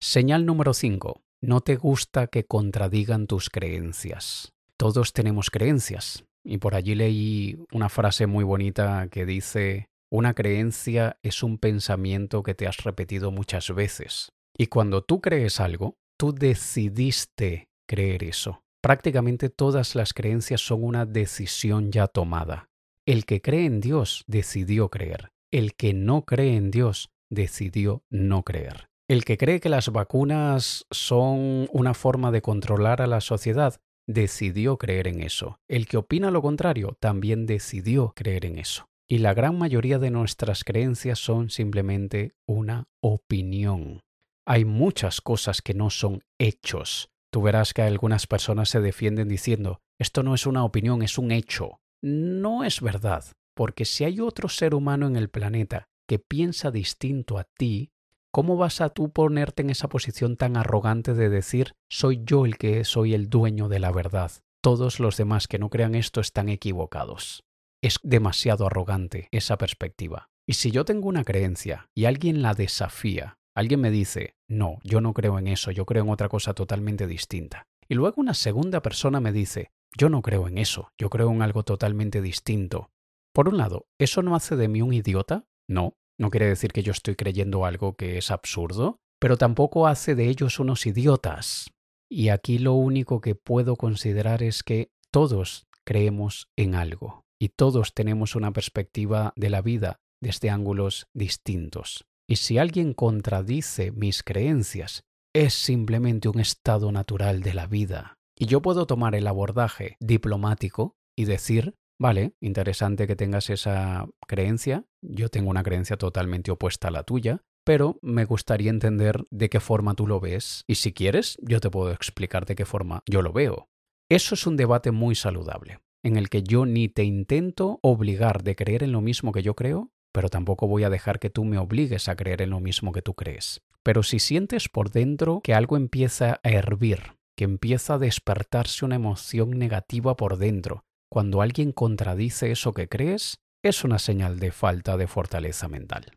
Señal 0.00 0.46
número 0.46 0.74
5. 0.74 1.22
No 1.42 1.60
te 1.60 1.76
gusta 1.76 2.26
que 2.26 2.44
contradigan 2.44 3.26
tus 3.26 3.50
creencias. 3.50 4.52
todos 4.76 5.12
tenemos 5.12 5.50
creencias. 5.50 6.24
Y 6.44 6.58
por 6.58 6.74
allí 6.74 6.94
leí 6.94 7.58
una 7.72 7.88
frase 7.88 8.26
muy 8.26 8.44
bonita 8.44 9.08
que 9.10 9.26
dice, 9.26 9.88
una 10.10 10.34
creencia 10.34 11.18
es 11.22 11.42
un 11.42 11.58
pensamiento 11.58 12.42
que 12.42 12.54
te 12.54 12.66
has 12.66 12.78
repetido 12.78 13.30
muchas 13.30 13.72
veces. 13.74 14.32
Y 14.56 14.66
cuando 14.66 15.02
tú 15.02 15.20
crees 15.20 15.60
algo, 15.60 15.96
tú 16.18 16.34
decidiste 16.34 17.68
creer 17.86 18.24
eso. 18.24 18.62
Prácticamente 18.82 19.50
todas 19.50 19.94
las 19.94 20.12
creencias 20.14 20.62
son 20.62 20.82
una 20.82 21.06
decisión 21.06 21.92
ya 21.92 22.08
tomada. 22.08 22.70
El 23.06 23.24
que 23.24 23.40
cree 23.40 23.66
en 23.66 23.80
Dios 23.80 24.24
decidió 24.26 24.88
creer. 24.88 25.30
El 25.52 25.74
que 25.74 25.94
no 25.94 26.24
cree 26.24 26.56
en 26.56 26.70
Dios 26.70 27.10
decidió 27.30 28.02
no 28.10 28.42
creer. 28.42 28.88
El 29.08 29.24
que 29.24 29.36
cree 29.36 29.60
que 29.60 29.68
las 29.68 29.88
vacunas 29.90 30.86
son 30.90 31.68
una 31.72 31.94
forma 31.94 32.30
de 32.30 32.42
controlar 32.42 33.02
a 33.02 33.06
la 33.06 33.20
sociedad 33.20 33.80
decidió 34.12 34.76
creer 34.76 35.08
en 35.08 35.20
eso. 35.20 35.58
El 35.68 35.86
que 35.86 35.96
opina 35.96 36.30
lo 36.30 36.42
contrario 36.42 36.96
también 37.00 37.46
decidió 37.46 38.12
creer 38.14 38.44
en 38.46 38.58
eso. 38.58 38.88
Y 39.08 39.18
la 39.18 39.34
gran 39.34 39.58
mayoría 39.58 39.98
de 39.98 40.10
nuestras 40.10 40.64
creencias 40.64 41.18
son 41.18 41.50
simplemente 41.50 42.34
una 42.46 42.88
opinión. 43.00 44.00
Hay 44.46 44.64
muchas 44.64 45.20
cosas 45.20 45.62
que 45.62 45.74
no 45.74 45.90
son 45.90 46.22
hechos. 46.38 47.10
Tú 47.32 47.42
verás 47.42 47.74
que 47.74 47.82
algunas 47.82 48.26
personas 48.26 48.68
se 48.68 48.80
defienden 48.80 49.28
diciendo, 49.28 49.80
esto 49.98 50.22
no 50.22 50.34
es 50.34 50.46
una 50.46 50.64
opinión, 50.64 51.02
es 51.02 51.18
un 51.18 51.30
hecho. 51.30 51.80
No 52.02 52.64
es 52.64 52.80
verdad, 52.80 53.24
porque 53.54 53.84
si 53.84 54.04
hay 54.04 54.20
otro 54.20 54.48
ser 54.48 54.74
humano 54.74 55.06
en 55.06 55.16
el 55.16 55.28
planeta 55.28 55.88
que 56.08 56.18
piensa 56.18 56.70
distinto 56.70 57.38
a 57.38 57.44
ti, 57.44 57.92
¿cómo 58.30 58.56
vas 58.56 58.80
a 58.80 58.90
tú 58.90 59.10
ponerte 59.10 59.62
en 59.62 59.70
esa 59.70 59.88
posición 59.88 60.36
tan 60.36 60.56
arrogante 60.56 61.14
de 61.14 61.28
decir 61.28 61.74
soy 61.88 62.22
yo 62.24 62.46
el 62.46 62.56
que 62.56 62.84
soy 62.84 63.14
el 63.14 63.28
dueño 63.28 63.68
de 63.68 63.78
la 63.78 63.92
verdad? 63.92 64.32
Todos 64.62 65.00
los 65.00 65.16
demás 65.16 65.48
que 65.48 65.58
no 65.58 65.70
crean 65.70 65.94
esto 65.94 66.20
están 66.20 66.48
equivocados. 66.48 67.44
Es 67.82 67.98
demasiado 68.02 68.66
arrogante 68.66 69.28
esa 69.30 69.56
perspectiva. 69.56 70.28
Y 70.46 70.54
si 70.54 70.70
yo 70.70 70.84
tengo 70.84 71.08
una 71.08 71.24
creencia 71.24 71.88
y 71.94 72.04
alguien 72.04 72.42
la 72.42 72.54
desafía, 72.54 73.38
alguien 73.54 73.80
me 73.80 73.90
dice, 73.90 74.34
no, 74.48 74.78
yo 74.82 75.00
no 75.00 75.14
creo 75.14 75.38
en 75.38 75.48
eso, 75.48 75.70
yo 75.70 75.86
creo 75.86 76.04
en 76.04 76.10
otra 76.10 76.28
cosa 76.28 76.54
totalmente 76.54 77.06
distinta. 77.06 77.66
Y 77.88 77.94
luego 77.94 78.20
una 78.20 78.34
segunda 78.34 78.82
persona 78.82 79.20
me 79.20 79.32
dice, 79.32 79.70
yo 79.96 80.08
no 80.08 80.22
creo 80.22 80.46
en 80.46 80.58
eso, 80.58 80.90
yo 80.98 81.10
creo 81.10 81.30
en 81.30 81.42
algo 81.42 81.62
totalmente 81.62 82.20
distinto. 82.20 82.90
Por 83.32 83.48
un 83.48 83.58
lado, 83.58 83.86
¿eso 83.98 84.22
no 84.22 84.34
hace 84.34 84.56
de 84.56 84.68
mí 84.68 84.82
un 84.82 84.92
idiota? 84.92 85.44
No, 85.68 85.94
no 86.20 86.30
quiere 86.30 86.46
decir 86.46 86.70
que 86.72 86.82
yo 86.82 86.92
estoy 86.92 87.16
creyendo 87.16 87.64
algo 87.64 87.96
que 87.96 88.18
es 88.18 88.30
absurdo, 88.30 89.00
pero 89.18 89.38
tampoco 89.38 89.86
hace 89.86 90.14
de 90.14 90.28
ellos 90.28 90.60
unos 90.60 90.84
idiotas. 90.84 91.70
Y 92.10 92.28
aquí 92.28 92.58
lo 92.58 92.74
único 92.74 93.22
que 93.22 93.34
puedo 93.34 93.76
considerar 93.76 94.42
es 94.42 94.62
que 94.62 94.90
todos 95.10 95.66
creemos 95.82 96.50
en 96.56 96.74
algo 96.74 97.24
y 97.40 97.48
todos 97.48 97.94
tenemos 97.94 98.36
una 98.36 98.52
perspectiva 98.52 99.32
de 99.34 99.48
la 99.48 99.62
vida 99.62 99.96
desde 100.20 100.50
ángulos 100.50 101.06
distintos. 101.14 102.04
Y 102.28 102.36
si 102.36 102.58
alguien 102.58 102.92
contradice 102.92 103.90
mis 103.90 104.22
creencias, 104.22 105.04
es 105.34 105.54
simplemente 105.54 106.28
un 106.28 106.38
estado 106.38 106.92
natural 106.92 107.40
de 107.40 107.54
la 107.54 107.66
vida. 107.66 108.18
Y 108.38 108.44
yo 108.44 108.60
puedo 108.60 108.86
tomar 108.86 109.14
el 109.14 109.26
abordaje 109.26 109.96
diplomático 110.00 110.96
y 111.16 111.24
decir, 111.24 111.74
vale, 112.00 112.32
interesante 112.40 113.06
que 113.06 113.14
tengas 113.14 113.50
esa 113.50 114.08
creencia, 114.26 114.86
yo 115.02 115.28
tengo 115.28 115.50
una 115.50 115.62
creencia 115.62 115.98
totalmente 115.98 116.50
opuesta 116.50 116.88
a 116.88 116.90
la 116.90 117.04
tuya, 117.04 117.44
pero 117.62 117.98
me 118.00 118.24
gustaría 118.24 118.70
entender 118.70 119.24
de 119.30 119.50
qué 119.50 119.60
forma 119.60 119.94
tú 119.94 120.06
lo 120.06 120.18
ves 120.18 120.64
y 120.66 120.76
si 120.76 120.92
quieres, 120.94 121.36
yo 121.42 121.60
te 121.60 121.70
puedo 121.70 121.92
explicar 121.92 122.46
de 122.46 122.56
qué 122.56 122.64
forma 122.64 123.02
yo 123.06 123.20
lo 123.20 123.34
veo. 123.34 123.68
Eso 124.08 124.34
es 124.34 124.46
un 124.46 124.56
debate 124.56 124.90
muy 124.92 125.14
saludable, 125.14 125.80
en 126.02 126.16
el 126.16 126.30
que 126.30 126.42
yo 126.42 126.64
ni 126.64 126.88
te 126.88 127.04
intento 127.04 127.78
obligar 127.82 128.42
de 128.42 128.56
creer 128.56 128.82
en 128.82 128.92
lo 128.92 129.02
mismo 129.02 129.30
que 129.30 129.42
yo 129.42 129.54
creo, 129.54 129.92
pero 130.10 130.30
tampoco 130.30 130.66
voy 130.66 130.84
a 130.84 130.90
dejar 130.90 131.20
que 131.20 131.30
tú 131.30 131.44
me 131.44 131.58
obligues 131.58 132.08
a 132.08 132.16
creer 132.16 132.40
en 132.40 132.50
lo 132.50 132.60
mismo 132.60 132.92
que 132.92 133.02
tú 133.02 133.14
crees. 133.14 133.60
Pero 133.82 134.02
si 134.02 134.20
sientes 134.20 134.70
por 134.70 134.90
dentro 134.90 135.42
que 135.44 135.52
algo 135.52 135.76
empieza 135.76 136.40
a 136.42 136.48
hervir, 136.48 137.18
que 137.36 137.44
empieza 137.44 137.94
a 137.94 137.98
despertarse 137.98 138.86
una 138.86 138.96
emoción 138.96 139.50
negativa 139.50 140.16
por 140.16 140.38
dentro, 140.38 140.84
cuando 141.10 141.42
alguien 141.42 141.72
contradice 141.72 142.52
eso 142.52 142.72
que 142.72 142.88
crees, 142.88 143.40
es 143.62 143.84
una 143.84 143.98
señal 143.98 144.38
de 144.38 144.52
falta 144.52 144.96
de 144.96 145.06
fortaleza 145.06 145.68
mental. 145.68 146.12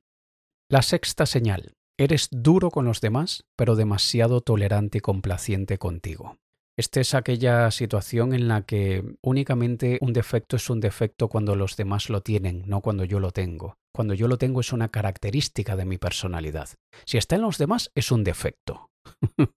La 0.69 0.81
sexta 0.81 1.25
señal. 1.25 1.73
Eres 1.99 2.29
duro 2.31 2.71
con 2.71 2.85
los 2.85 3.01
demás, 3.01 3.43
pero 3.55 3.75
demasiado 3.75 4.41
tolerante 4.41 4.99
y 4.99 5.01
complaciente 5.01 5.77
contigo. 5.77 6.37
Esta 6.75 7.01
es 7.01 7.13
aquella 7.13 7.69
situación 7.69 8.33
en 8.33 8.47
la 8.47 8.63
que 8.63 9.03
únicamente 9.21 9.99
un 10.01 10.11
defecto 10.11 10.55
es 10.55 10.69
un 10.71 10.79
defecto 10.79 11.27
cuando 11.27 11.55
los 11.55 11.75
demás 11.75 12.09
lo 12.09 12.21
tienen, 12.21 12.63
no 12.65 12.81
cuando 12.81 13.03
yo 13.03 13.19
lo 13.19 13.31
tengo. 13.31 13.75
Cuando 13.93 14.15
yo 14.15 14.27
lo 14.27 14.39
tengo 14.39 14.59
es 14.59 14.73
una 14.73 14.89
característica 14.89 15.75
de 15.75 15.85
mi 15.85 15.99
personalidad. 15.99 16.69
Si 17.05 17.17
está 17.17 17.35
en 17.35 17.43
los 17.43 17.59
demás 17.59 17.91
es 17.93 18.11
un 18.11 18.23
defecto. 18.23 18.89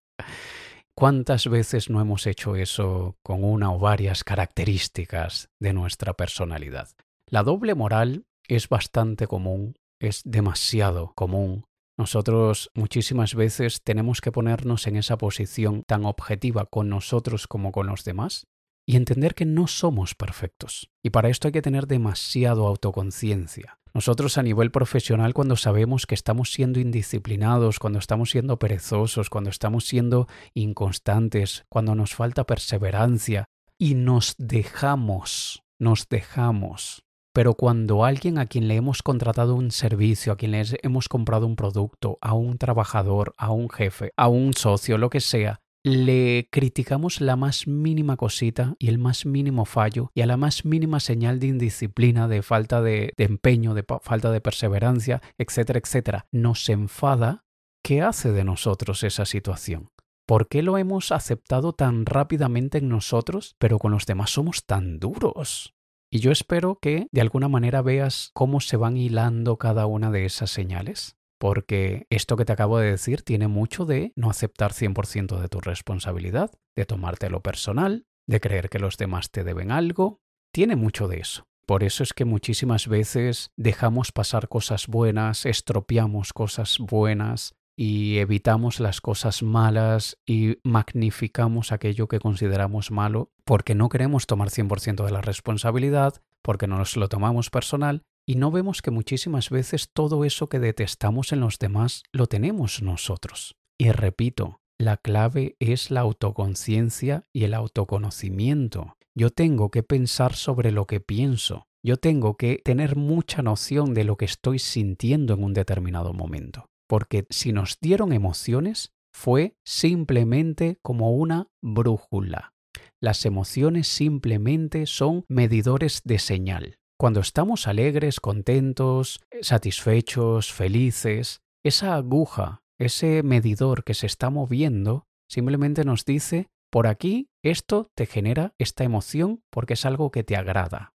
¿Cuántas 0.99 1.47
veces 1.47 1.91
no 1.91 2.01
hemos 2.01 2.27
hecho 2.27 2.57
eso 2.57 3.19
con 3.23 3.45
una 3.45 3.71
o 3.71 3.79
varias 3.79 4.25
características 4.25 5.51
de 5.61 5.75
nuestra 5.75 6.15
personalidad? 6.15 6.89
La 7.27 7.43
doble 7.43 7.75
moral 7.75 8.25
es 8.49 8.71
bastante 8.71 9.27
común, 9.27 9.75
es 10.01 10.23
demasiado 10.25 11.13
común. 11.15 11.67
Nosotros 11.99 12.71
muchísimas 12.73 13.35
veces 13.35 13.83
tenemos 13.83 14.23
que 14.23 14.33
ponernos 14.33 14.87
en 14.87 14.97
esa 14.97 15.19
posición 15.19 15.83
tan 15.87 16.07
objetiva 16.07 16.65
con 16.65 16.89
nosotros 16.89 17.47
como 17.47 17.73
con 17.73 17.89
los 17.89 18.03
demás 18.03 18.47
y 18.87 18.97
entender 18.97 19.35
que 19.35 19.45
no 19.45 19.67
somos 19.67 20.15
perfectos. 20.15 20.89
Y 21.03 21.11
para 21.11 21.29
esto 21.29 21.49
hay 21.49 21.53
que 21.53 21.61
tener 21.61 21.87
demasiado 21.87 22.67
autoconciencia. 22.67 23.81
Nosotros 23.97 24.37
a 24.37 24.43
nivel 24.43 24.71
profesional 24.71 25.33
cuando 25.33 25.57
sabemos 25.57 26.05
que 26.05 26.15
estamos 26.15 26.53
siendo 26.53 26.81
indisciplinados, 26.81 27.79
cuando 27.79 27.99
estamos 27.99 28.29
siendo 28.29 28.59
perezosos, 28.59 29.31
cuando 29.31 29.49
estamos 29.49 29.87
siendo 29.87 30.29
inconstantes, 30.53 31.65
cuando 31.71 31.95
nos 31.95 32.15
falta 32.15 32.45
perseverancia 32.45 33.47
y 33.79 33.95
nos 33.95 34.35
dejamos, 34.37 35.63
nos 35.79 36.11
dejamos. 36.11 37.05
Pero 37.33 37.55
cuando 37.55 38.05
alguien 38.05 38.37
a 38.37 38.45
quien 38.45 38.69
le 38.69 38.77
hemos 38.77 39.03
contratado 39.03 39.55
un 39.55 39.71
servicio, 39.71 40.31
a 40.31 40.37
quien 40.37 40.51
le 40.51 40.63
hemos 40.83 41.09
comprado 41.09 41.47
un 41.47 41.57
producto, 41.57 42.19
a 42.21 42.35
un 42.35 42.59
trabajador, 42.59 43.33
a 43.39 43.51
un 43.51 43.71
jefe, 43.71 44.13
a 44.19 44.29
un 44.29 44.53
socio, 44.53 44.99
lo 44.99 45.09
que 45.09 45.21
sea, 45.23 45.63
le 45.87 46.49
criticamos 46.51 47.21
la 47.21 47.37
más 47.37 47.69
mínima 47.69 48.17
cosita 48.17 48.75
y 48.81 48.89
el 48.89 48.99
más 48.99 49.25
mínimo 49.25 49.65
fallo 49.65 50.11
y 50.15 50.23
a 50.23 50.27
la 50.27 50.37
más 50.37 50.65
mínima 50.65 50.99
señal 50.99 51.39
de 51.39 51.47
indisciplina, 51.47 52.27
de 52.27 52.43
falta 52.43 52.83
de, 52.83 53.15
empeño, 53.19 53.73
de 53.73 53.85
falta 54.03 54.33
de 54.33 54.41
perseverancia, 54.41 55.23
etcétera, 55.39 55.79
etcétera, 55.79 56.27
nos 56.33 56.69
enfada, 56.71 57.45
¿qué 57.85 58.03
hace 58.03 58.33
de 58.33 58.43
nosotros 58.43 59.05
esa 59.05 59.27
situación? 59.27 59.93
¿Por 60.27 60.49
qué 60.49 60.65
lo 60.65 60.77
hemos 60.77 61.13
aceptado 61.13 61.73
tan 61.73 62.05
rápidamente 62.05 62.79
en 62.79 62.89
nosotros, 62.89 63.55
pero 63.61 63.79
con 63.79 63.93
los 63.93 64.07
demás 64.07 64.31
somos 64.31 64.67
tan 64.67 64.99
duros? 64.99 65.77
Y 66.11 66.19
yo 66.19 66.33
espero 66.33 66.81
que 66.83 67.07
de 67.13 67.21
alguna 67.21 67.47
manera 67.47 67.81
veas 67.81 68.33
cómo 68.35 68.59
se 68.61 68.77
van 68.77 68.97
hilando 68.97 69.57
cada 69.57 69.87
una 69.87 70.11
de 70.11 70.25
esas 70.25 70.51
señales 70.51 71.17
porque 71.39 72.07
esto 72.11 72.37
que 72.37 72.45
te 72.45 72.53
acabo 72.53 72.79
de 72.79 72.91
decir 72.91 73.23
tiene 73.23 73.49
mucho 73.49 73.85
de 73.85 74.13
no 74.17 74.31
aceptar 74.31 74.73
100% 74.73 75.41
de 75.41 75.49
tu 75.49 75.61
responsabilidad, 75.61 76.51
de 76.75 76.87
tomártelo 76.87 77.43
personal, 77.43 78.07
de 78.27 78.41
creer 78.41 78.69
que 78.69 78.79
los 78.79 78.97
demás 78.97 79.31
te 79.31 79.45
deben 79.45 79.71
algo, 79.71 80.21
tiene 80.53 80.77
mucho 80.77 81.09
de 81.09 81.21
eso. 81.21 81.47
Por 81.67 81.83
eso 81.83 82.03
es 82.03 82.13
que 82.13 82.25
muchísimas 82.25 82.87
veces 82.87 83.51
dejamos 83.57 84.13
pasar 84.13 84.49
cosas 84.49 84.87
buenas, 84.87 85.47
estropeamos 85.47 86.33
cosas 86.33 86.79
buenas 86.79 87.55
y 87.77 88.19
evitamos 88.19 88.81
las 88.81 89.01
cosas 89.01 89.43
malas 89.43 90.17
y 90.25 90.59
magnificamos 90.63 91.73
aquello 91.73 92.09
que 92.09 92.21
consideramos 92.21 92.91
malo 92.91 93.33
porque 93.45 93.75
no 93.75 93.89
queremos 93.89 94.27
tomar 94.27 94.49
100% 94.49 95.05
de 95.05 95.11
la 95.11 95.21
responsabilidad, 95.21 96.23
porque 96.41 96.69
no 96.69 96.79
nos 96.79 96.97
lo 96.97 97.09
tomamos 97.09 97.51
personal 97.51 98.05
y 98.27 98.35
no 98.35 98.51
vemos 98.51 98.83
que 98.83 98.91
muchísimas 98.91 99.51
veces 99.51 99.91
todo 99.93 100.25
eso 100.25 100.49
que 100.49 100.59
detestamos 100.59 101.33
en 101.33 101.41
los 101.41 101.59
demás 101.59 102.03
lo 102.13 102.27
tenemos 102.27 102.83
nosotros. 102.83 103.57
Y 103.79 103.93
repito, 103.93 104.61
la 104.79 104.97
clave 104.97 105.57
es 105.61 105.91
la 105.91 106.01
autoconciencia 106.01 107.25
y 107.33 107.45
el 107.45 107.55
autoconocimiento. 107.55 108.97
Yo 109.15 109.31
tengo 109.31 109.71
que 109.71 109.83
pensar 109.83 110.35
sobre 110.35 110.73
lo 110.73 110.87
que 110.87 111.01
pienso. 111.01 111.67
Yo 111.83 111.97
tengo 111.97 112.37
que 112.37 112.61
tener 112.65 112.97
mucha 112.97 113.43
noción 113.43 113.95
de 113.95 114.05
lo 114.05 114.17
que 114.17 114.25
estoy 114.25 114.59
sintiendo 114.59 115.35
en 115.35 115.45
un 115.45 115.55
determinado 115.55 116.13
momento. 116.13 116.67
Porque 116.89 117.27
si 117.31 117.53
nos 117.53 117.79
dieron 117.81 118.13
emociones, 118.13 118.93
fue 119.15 119.57
simplemente 119.65 120.79
como 120.83 121.13
una 121.13 121.49
brújula. 121.63 122.53
Las 123.01 123.25
emociones 123.25 123.89
simplemente 123.89 124.85
son 124.87 125.25
medidores 125.29 126.03
de 126.05 126.19
señal. 126.19 126.79
Cuando 126.99 127.21
estamos 127.21 127.67
alegres, 127.67 128.21
contentos, 128.21 129.21
satisfechos, 129.43 130.51
felices, 130.51 131.43
esa 131.63 131.95
aguja, 131.95 132.63
ese 132.79 133.23
medidor 133.23 133.85
que 133.85 133.93
se 133.93 134.07
está 134.07 134.31
moviendo, 134.31 135.07
simplemente 135.29 135.85
nos 135.85 136.07
dice 136.07 136.49
por 136.71 136.87
aquí 136.87 137.29
esto 137.43 137.91
te 137.95 138.07
genera 138.07 138.55
esta 138.59 138.83
emoción 138.85 139.43
porque 139.51 139.75
es 139.75 139.85
algo 139.85 140.11
que 140.11 140.25
te 140.25 140.37
agrada. 140.37 140.95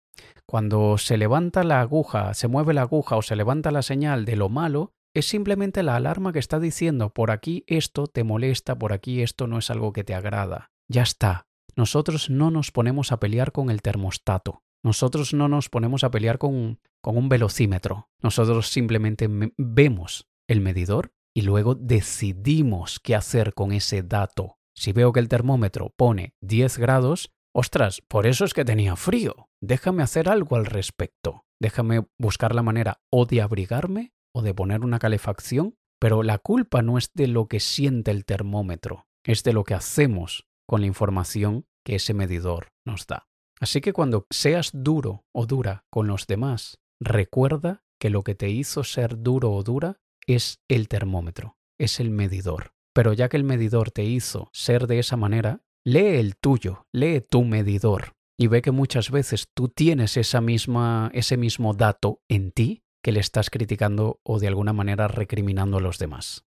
Cuando 0.45 0.99
se 0.99 1.17
levanta 1.17 1.65
la 1.65 1.81
aguja, 1.81 2.35
se 2.35 2.47
mueve 2.47 2.75
la 2.75 2.83
aguja 2.83 3.17
o 3.17 3.23
se 3.23 3.35
levanta 3.35 3.71
la 3.71 3.83
señal 3.83 4.27
de 4.27 4.37
lo 4.37 4.51
malo, 4.51 4.93
es 5.15 5.27
simplemente 5.27 5.83
la 5.83 5.97
alarma 5.97 6.33
que 6.33 6.39
está 6.39 6.61
diciendo 6.61 7.09
por 7.09 7.31
aquí 7.31 7.65
esto 7.67 8.07
te 8.07 8.23
molesta, 8.23 8.79
por 8.79 8.93
aquí 8.93 9.23
esto 9.23 9.47
no 9.47 9.57
es 9.59 9.71
algo 9.71 9.95
que 9.95 10.05
te 10.05 10.15
agrada. 10.15 10.73
Ya 10.89 11.03
está. 11.03 11.47
Nosotros 11.75 12.29
no 12.29 12.51
nos 12.51 12.71
ponemos 12.71 13.13
a 13.13 13.19
pelear 13.19 13.53
con 13.53 13.71
el 13.71 13.81
termostato. 13.83 14.63
Nosotros 14.83 15.35
no 15.35 15.49
nos 15.49 15.69
ponemos 15.69 16.05
a 16.05 16.11
pelear 16.11 16.39
con, 16.39 16.79
un 17.03 17.29
velocímetro. 17.29 18.09
Nosotros 18.23 18.69
simplemente 18.69 19.29
vemos 19.57 20.29
el 20.49 20.61
medidor 20.61 21.13
y 21.35 21.43
luego 21.43 21.75
decidimos 21.75 23.01
qué 23.01 23.15
hacer 23.15 23.55
con 23.55 23.73
ese 23.73 24.03
dato. 24.03 24.59
Si 24.75 24.93
veo 24.93 25.13
que 25.13 25.21
el 25.21 25.29
termómetro 25.29 25.93
pone 25.97 26.35
10 26.41 26.79
grados, 26.79 27.33
ostras, 27.55 28.03
por 28.09 28.27
eso 28.27 28.45
es 28.45 28.55
que 28.55 28.65
tenía 28.65 28.97
frío. 28.97 29.49
Déjame 29.61 30.03
hacer 30.03 30.29
algo 30.29 30.57
al 30.57 30.67
respecto. 30.67 31.45
Déjame 31.61 32.07
buscar 32.19 32.55
la 32.55 32.63
manera 32.63 33.01
o 33.11 33.27
de 33.27 33.41
abrigarme 33.41 34.13
o 34.35 34.43
de 34.43 34.55
poner 34.55 34.83
una 34.83 34.99
calefacción, 34.99 35.77
pero 35.99 36.23
la 36.23 36.39
culpa 36.39 36.83
no 36.83 36.99
es 36.99 37.11
de 37.15 37.27
lo 37.27 37.49
que 37.49 37.61
siente 37.61 38.11
el 38.11 38.25
termómetro, 38.25 39.07
es 39.25 39.43
de 39.43 39.55
lo 39.55 39.65
que 39.65 39.75
hacemos 39.75 40.47
con 40.67 40.83
la 40.83 40.87
información 40.87 41.67
que 41.85 41.95
ese 41.97 42.13
medidor 42.13 42.69
nos 42.85 43.07
da. 43.07 43.29
Así 43.61 43.81
que 43.81 43.93
cuando 43.93 44.27
seas 44.31 44.71
duro 44.73 45.25
o 45.33 45.47
dura 45.47 45.85
con 45.91 46.07
los 46.07 46.27
demás, 46.27 46.79
recuerda 47.01 47.83
que 47.99 48.11
lo 48.11 48.23
que 48.23 48.35
te 48.35 48.51
hizo 48.51 48.85
ser 48.85 49.23
duro 49.23 49.53
o 49.53 49.63
dura 49.63 50.01
es 50.27 50.61
el 50.69 50.89
termómetro, 50.89 51.57
es 51.79 52.01
el 52.01 52.11
medidor. 52.11 52.73
Pero 52.95 53.13
ya 53.13 53.29
que 53.29 53.37
el 53.37 53.45
medidor 53.45 53.91
te 53.91 54.05
hizo 54.05 54.51
ser 54.53 54.87
de 54.87 54.99
esa 54.99 55.17
manera, 55.17 55.63
lee 55.85 56.19
el 56.19 56.37
tuyo, 56.37 56.87
lee 56.93 57.21
tu 57.21 57.45
medidor 57.45 58.15
y 58.39 58.49
ve 58.49 58.63
que 58.63 58.71
muchas 58.71 59.11
veces 59.11 59.49
tú 59.55 59.69
tienes 59.69 60.17
esa 60.17 60.41
misma, 60.41 61.11
ese 61.15 61.37
mismo 61.37 61.75
dato 61.75 62.21
en 62.29 62.53
ti 62.53 62.83
que 63.03 63.13
le 63.13 63.21
estás 63.21 63.51
criticando 63.51 64.21
o 64.23 64.39
de 64.39 64.49
alguna 64.49 64.73
manera 64.73 65.09
recriminando 65.09 65.79
a 65.79 65.81
los 65.81 65.99
demás. 65.99 66.45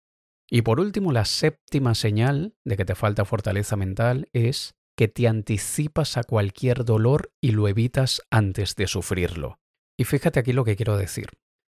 Y 0.49 0.63
por 0.63 0.81
último, 0.81 1.13
la 1.13 1.25
séptima 1.25 1.95
señal 1.95 2.55
de 2.65 2.77
que 2.77 2.85
te 2.85 2.95
falta 2.95 3.25
fortaleza 3.25 3.77
mental 3.77 4.29
es 4.33 4.77
que 4.97 5.09
te 5.09 5.29
anticipas 5.29 6.17
a 6.17 6.25
cualquier 6.25 6.85
dolor 6.85 7.33
y 7.41 7.53
lo 7.53 7.69
evitas 7.69 8.23
antes 8.31 8.77
de 8.77 8.87
sufrirlo. 8.87 9.59
Y 9.99 10.05
fíjate 10.05 10.41
aquí 10.41 10.53
lo 10.53 10.65
que 10.65 10.77
quiero 10.77 10.97
decir. 10.97 11.29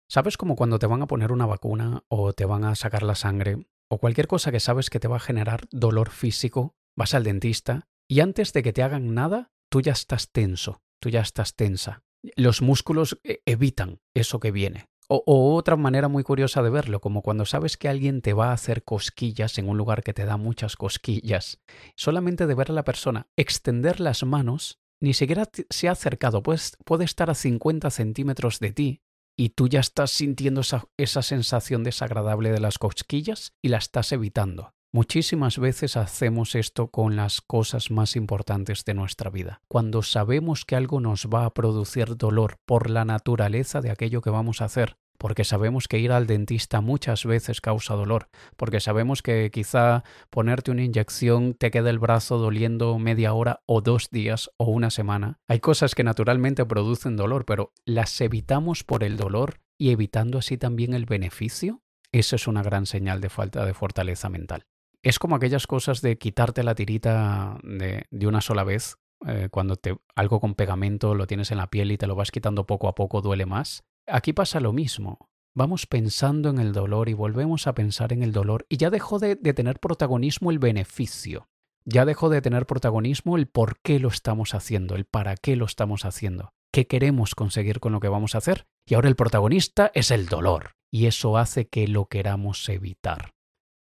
¿Sabes 0.08 0.37
como 0.37 0.56
cuando 0.56 0.78
te 0.78 0.87
van 0.87 1.02
a 1.02 1.06
poner 1.06 1.32
una 1.32 1.46
vacuna 1.46 2.04
o 2.08 2.32
te 2.32 2.44
van 2.44 2.64
a 2.64 2.74
sacar 2.74 3.02
la 3.02 3.14
sangre 3.14 3.66
o 3.90 3.98
cualquier 3.98 4.26
cosa 4.26 4.52
que 4.52 4.60
sabes 4.60 4.90
que 4.90 5.00
te 5.00 5.08
va 5.08 5.16
a 5.16 5.20
generar 5.20 5.66
dolor 5.70 6.10
físico? 6.10 6.74
Vas 6.96 7.14
al 7.14 7.24
dentista 7.24 7.88
y 8.08 8.20
antes 8.20 8.52
de 8.52 8.62
que 8.62 8.72
te 8.72 8.82
hagan 8.82 9.14
nada, 9.14 9.50
tú 9.70 9.80
ya 9.80 9.92
estás 9.92 10.30
tenso, 10.30 10.82
tú 11.00 11.08
ya 11.08 11.20
estás 11.20 11.54
tensa. 11.54 12.02
Los 12.37 12.62
músculos 12.62 13.18
eh, 13.24 13.40
evitan 13.46 14.00
eso 14.14 14.40
que 14.40 14.50
viene. 14.50 14.88
O, 15.08 15.54
otra 15.54 15.76
manera 15.76 16.08
muy 16.08 16.22
curiosa 16.22 16.62
de 16.62 16.70
verlo, 16.70 17.00
como 17.00 17.22
cuando 17.22 17.44
sabes 17.44 17.76
que 17.76 17.88
alguien 17.88 18.22
te 18.22 18.32
va 18.32 18.50
a 18.50 18.54
hacer 18.54 18.84
cosquillas 18.84 19.58
en 19.58 19.68
un 19.68 19.76
lugar 19.76 20.02
que 20.02 20.14
te 20.14 20.24
da 20.24 20.36
muchas 20.36 20.76
cosquillas, 20.76 21.60
solamente 21.96 22.46
de 22.46 22.54
ver 22.54 22.70
a 22.70 22.74
la 22.74 22.84
persona 22.84 23.28
extender 23.36 24.00
las 24.00 24.24
manos, 24.24 24.80
ni 25.00 25.12
siquiera 25.12 25.48
se 25.68 25.88
ha 25.88 25.92
acercado, 25.92 26.42
pues, 26.42 26.76
puede 26.84 27.04
estar 27.04 27.30
a 27.30 27.34
50 27.34 27.90
centímetros 27.90 28.58
de 28.60 28.72
ti 28.72 29.02
y 29.36 29.50
tú 29.50 29.68
ya 29.68 29.80
estás 29.80 30.10
sintiendo 30.10 30.62
esa, 30.62 30.84
esa 30.96 31.22
sensación 31.22 31.84
desagradable 31.84 32.50
de 32.50 32.60
las 32.60 32.78
cosquillas 32.78 33.52
y 33.62 33.68
la 33.68 33.78
estás 33.78 34.12
evitando. 34.12 34.73
Muchísimas 34.94 35.59
veces 35.59 35.96
hacemos 35.96 36.54
esto 36.54 36.87
con 36.87 37.16
las 37.16 37.40
cosas 37.40 37.90
más 37.90 38.14
importantes 38.14 38.85
de 38.85 38.94
nuestra 38.94 39.28
vida. 39.28 39.61
Cuando 39.66 40.04
sabemos 40.04 40.64
que 40.64 40.76
algo 40.76 41.00
nos 41.00 41.26
va 41.26 41.46
a 41.46 41.52
producir 41.52 42.16
dolor 42.16 42.59
por 42.64 42.88
la 42.88 43.04
naturaleza 43.04 43.80
de 43.80 43.90
aquello 43.90 44.20
que 44.20 44.30
vamos 44.30 44.61
a 44.61 44.66
hacer, 44.66 44.96
porque 45.18 45.42
sabemos 45.42 45.88
que 45.88 45.98
ir 45.98 46.12
al 46.12 46.28
dentista 46.28 46.80
muchas 46.80 47.24
veces 47.24 47.61
causa 47.61 47.94
dolor, 47.94 48.28
porque 48.57 48.78
sabemos 48.78 49.20
que 49.20 49.50
quizá 49.52 50.04
ponerte 50.30 50.70
una 50.70 50.85
inyección 50.85 51.54
te 51.54 51.72
queda 51.72 51.90
el 51.90 51.98
brazo 51.98 52.38
doliendo 52.38 52.96
media 53.00 53.35
hora 53.35 53.64
o 53.66 53.80
dos 53.80 54.11
días 54.12 54.48
o 54.59 54.66
una 54.66 54.90
semana. 54.90 55.40
Hay 55.48 55.59
cosas 55.59 55.96
que 55.96 56.04
naturalmente 56.04 56.64
producen 56.66 57.16
dolor, 57.16 57.46
pero 57.46 57.72
las 57.85 58.20
evitamos 58.20 58.85
por 58.85 59.02
el 59.02 59.16
dolor 59.16 59.59
y 59.76 59.90
evitando 59.90 60.38
así 60.38 60.57
también 60.57 60.94
el 60.94 61.04
beneficio. 61.04 61.83
Eso 62.12 62.37
es 62.37 62.46
una 62.46 62.62
gran 62.62 62.87
señal 62.87 63.20
de 63.20 63.28
falta 63.28 63.66
de 63.66 63.74
fortaleza 63.74 64.28
mental 64.28 64.66
es 65.04 65.18
como 65.18 65.36
aquellas 65.36 65.66
cosas 65.66 66.00
de 66.00 66.16
quitarte 66.16 66.62
la 66.62 66.74
tirita 66.74 67.58
de, 67.62 68.06
una 68.26 68.40
sola 68.40 68.64
vez, 68.64 68.96
eh, 69.26 69.48
cuando 69.50 69.76
te, 69.76 69.96
algo 70.14 70.40
con 70.40 70.54
pegamento 70.54 71.14
lo 71.14 71.26
tienes 71.26 71.50
en 71.50 71.58
la 71.58 71.68
piel 71.68 71.92
y 71.92 71.98
te 71.98 72.06
lo 72.06 72.16
vas 72.16 72.30
quitando 72.30 72.66
poco 72.66 72.88
a 72.88 72.94
poco, 72.94 73.20
duele 73.20 73.44
más. 73.44 73.84
Aquí 74.06 74.32
pasa 74.32 74.60
lo 74.60 74.72
mismo. 74.72 75.28
Vamos 75.54 75.86
pensando 75.86 76.48
en 76.48 76.58
el 76.58 76.72
dolor 76.72 77.10
y 77.10 77.12
volvemos 77.12 77.66
a 77.66 77.74
pensar 77.74 78.12
en 78.12 78.22
el 78.22 78.32
dolor 78.32 78.66
y 78.68 78.78
ya 78.78 78.90
dejó 78.90 79.18
de, 79.18 79.36
de 79.36 79.52
tener 79.52 79.78
protagonismo 79.78 80.50
el 80.50 80.58
beneficio. 80.58 81.48
Ya 81.84 82.06
dejó 82.06 82.30
de 82.30 82.40
tener 82.40 82.66
protagonismo 82.66 83.36
el 83.36 83.46
por 83.46 83.78
qué 83.80 84.00
lo 84.00 84.08
estamos 84.08 84.54
haciendo, 84.54 84.96
el 84.96 85.04
para 85.04 85.36
qué 85.36 85.54
lo 85.54 85.66
estamos 85.66 86.06
haciendo, 86.06 86.54
qué 86.72 86.86
queremos 86.86 87.34
conseguir 87.34 87.78
con 87.78 87.92
lo 87.92 88.00
que 88.00 88.08
vamos 88.08 88.34
a 88.34 88.38
hacer. 88.38 88.64
Y 88.86 88.94
ahora 88.94 89.08
el 89.08 89.16
protagonista 89.16 89.90
es 89.94 90.10
el 90.10 90.26
dolor. 90.26 90.72
Y 90.90 91.06
eso 91.06 91.36
hace 91.36 91.68
que 91.68 91.88
lo 91.88 92.06
queramos 92.06 92.68
evitar 92.68 93.34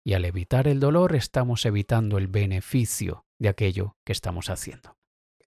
y 0.05 0.15
al 0.15 0.25
evitar 0.25 0.67
el 0.69 0.81
dolor 0.81 1.15
estamos 1.15 1.65
evitando 1.67 2.19
el 2.19 2.29
beneficio 2.29 3.25
de 3.39 3.49
aquello 3.49 3.97
que 4.05 4.13
estamos 4.13 4.49
haciendo. 4.49 4.97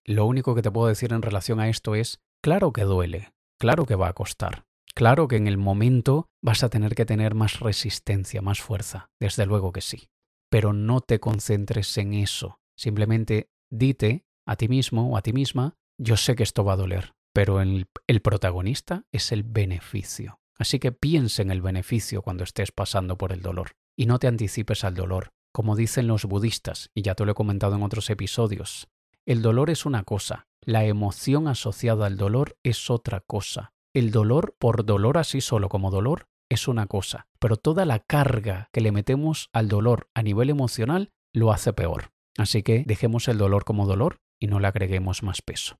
Lo 0.04 0.26
único 0.26 0.56
que 0.56 0.62
te 0.62 0.72
puedo 0.72 0.88
decir 0.88 1.14
en 1.14 1.22
relación 1.22 1.60
a 1.60 1.70
esto 1.70 1.96
es, 1.96 2.20
claro 2.42 2.74
que 2.74 2.84
duele, 2.84 3.34
claro 3.60 3.86
que 3.86 3.96
va 3.96 4.10
a 4.10 4.14
costar, 4.14 4.66
claro 4.94 5.28
que 5.28 5.38
en 5.38 5.48
el 5.48 5.58
momento 5.58 6.28
vas 6.42 6.64
a 6.64 6.70
tener 6.70 6.96
que 6.96 7.06
tener 7.06 7.36
más 7.36 7.60
resistencia, 7.60 8.42
más 8.42 8.62
fuerza, 8.62 9.10
desde 9.20 9.46
luego 9.46 9.72
que 9.72 9.82
sí, 9.82 10.10
pero 10.50 10.74
no 10.74 11.00
te 11.02 11.20
concentres 11.20 11.98
en 11.98 12.14
eso, 12.14 12.60
simplemente 12.78 13.50
dite 13.72 14.26
a 14.46 14.56
ti 14.56 14.68
mismo 14.68 15.10
o 15.10 15.18
a 15.18 15.22
ti 15.22 15.32
misma, 15.32 15.78
yo 15.98 16.18
sé 16.18 16.36
que 16.36 16.44
esto 16.44 16.66
va 16.66 16.74
a 16.74 16.78
doler, 16.78 17.14
pero 17.34 17.62
el, 17.62 17.88
el 18.08 18.22
protagonista 18.22 19.06
es 19.12 19.32
el 19.32 19.44
beneficio. 19.44 20.40
Así 20.56 20.80
que 20.80 20.92
piensa 20.92 21.42
en 21.42 21.50
el 21.50 21.62
beneficio 21.62 22.22
cuando 22.22 22.44
estés 22.44 22.72
pasando 22.72 23.18
por 23.18 23.32
el 23.32 23.42
dolor 23.42 23.72
y 23.96 24.06
no 24.06 24.20
te 24.20 24.28
anticipes 24.28 24.84
al 24.84 24.96
dolor. 24.96 25.32
Como 25.52 25.76
dicen 25.76 26.08
los 26.08 26.26
budistas, 26.26 26.90
y 26.96 27.04
ya 27.04 27.16
te 27.16 27.26
lo 27.26 27.32
he 27.32 27.36
comentado 27.36 27.76
en 27.76 27.84
otros 27.84 28.10
episodios, 28.10 28.88
el 29.26 29.42
dolor 29.42 29.70
es 29.70 29.86
una 29.86 30.04
cosa, 30.04 30.48
la 30.62 30.86
emoción 30.86 31.48
asociada 31.48 32.08
al 32.08 32.18
dolor 32.18 32.58
es 32.64 32.90
otra 32.90 33.22
cosa. 33.22 33.74
El 33.94 34.12
dolor 34.12 34.56
por 34.58 34.86
dolor 34.86 35.18
así 35.18 35.42
solo 35.42 35.70
como 35.70 35.92
dolor 35.92 36.28
es 36.50 36.68
una 36.68 36.88
cosa, 36.88 37.28
pero 37.40 37.58
toda 37.58 37.86
la 37.86 38.00
carga 38.00 38.70
que 38.72 38.82
le 38.82 38.92
metemos 38.92 39.50
al 39.54 39.68
dolor 39.68 40.10
a 40.14 40.24
nivel 40.24 40.50
emocional 40.50 41.12
lo 41.34 41.52
hace 41.52 41.74
peor. 41.74 42.12
Así 42.38 42.64
que 42.64 42.84
dejemos 42.88 43.28
el 43.28 43.38
dolor 43.38 43.66
como 43.66 43.86
dolor 43.86 44.20
y 44.40 44.48
no 44.48 44.60
le 44.60 44.68
agreguemos 44.68 45.22
más 45.22 45.42
peso. 45.42 45.78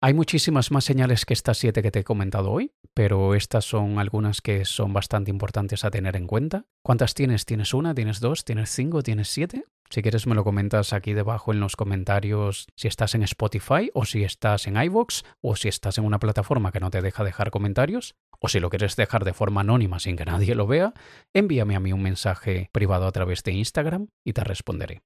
Hay 0.00 0.14
muchísimas 0.14 0.70
más 0.70 0.84
señales 0.84 1.26
que 1.26 1.34
estas 1.34 1.58
siete 1.58 1.82
que 1.82 1.90
te 1.90 1.98
he 1.98 2.04
comentado 2.04 2.52
hoy, 2.52 2.70
pero 2.94 3.34
estas 3.34 3.64
son 3.64 3.98
algunas 3.98 4.40
que 4.40 4.64
son 4.64 4.92
bastante 4.92 5.32
importantes 5.32 5.84
a 5.84 5.90
tener 5.90 6.14
en 6.14 6.28
cuenta. 6.28 6.66
¿Cuántas 6.84 7.14
tienes? 7.14 7.44
¿Tienes 7.44 7.74
una? 7.74 7.96
¿Tienes 7.96 8.20
dos? 8.20 8.44
¿Tienes 8.44 8.70
cinco? 8.70 9.02
¿Tienes 9.02 9.28
siete? 9.28 9.64
Si 9.90 10.00
quieres 10.00 10.28
me 10.28 10.36
lo 10.36 10.44
comentas 10.44 10.92
aquí 10.92 11.14
debajo 11.14 11.52
en 11.52 11.58
los 11.58 11.74
comentarios 11.74 12.68
si 12.76 12.86
estás 12.86 13.16
en 13.16 13.24
Spotify 13.24 13.90
o 13.92 14.04
si 14.04 14.22
estás 14.22 14.68
en 14.68 14.80
iVoox 14.80 15.22
o 15.40 15.56
si 15.56 15.66
estás 15.66 15.98
en 15.98 16.04
una 16.04 16.20
plataforma 16.20 16.70
que 16.70 16.78
no 16.78 16.90
te 16.90 17.02
deja 17.02 17.24
dejar 17.24 17.50
comentarios 17.50 18.14
o 18.38 18.48
si 18.48 18.60
lo 18.60 18.70
quieres 18.70 18.94
dejar 18.94 19.24
de 19.24 19.32
forma 19.32 19.62
anónima 19.62 19.98
sin 19.98 20.14
que 20.14 20.24
nadie 20.26 20.54
lo 20.54 20.68
vea, 20.68 20.94
envíame 21.34 21.74
a 21.74 21.80
mí 21.80 21.92
un 21.92 22.02
mensaje 22.02 22.70
privado 22.70 23.08
a 23.08 23.12
través 23.12 23.42
de 23.42 23.50
Instagram 23.50 24.10
y 24.24 24.32
te 24.32 24.44
responderé. 24.44 25.02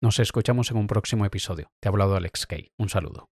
Nos 0.00 0.18
escuchamos 0.18 0.72
en 0.72 0.78
un 0.78 0.88
próximo 0.88 1.24
episodio. 1.24 1.70
Te 1.78 1.88
ha 1.88 1.90
hablado 1.90 2.16
Alex 2.16 2.46
Kay. 2.48 2.72
Un 2.76 2.88
saludo. 2.88 3.28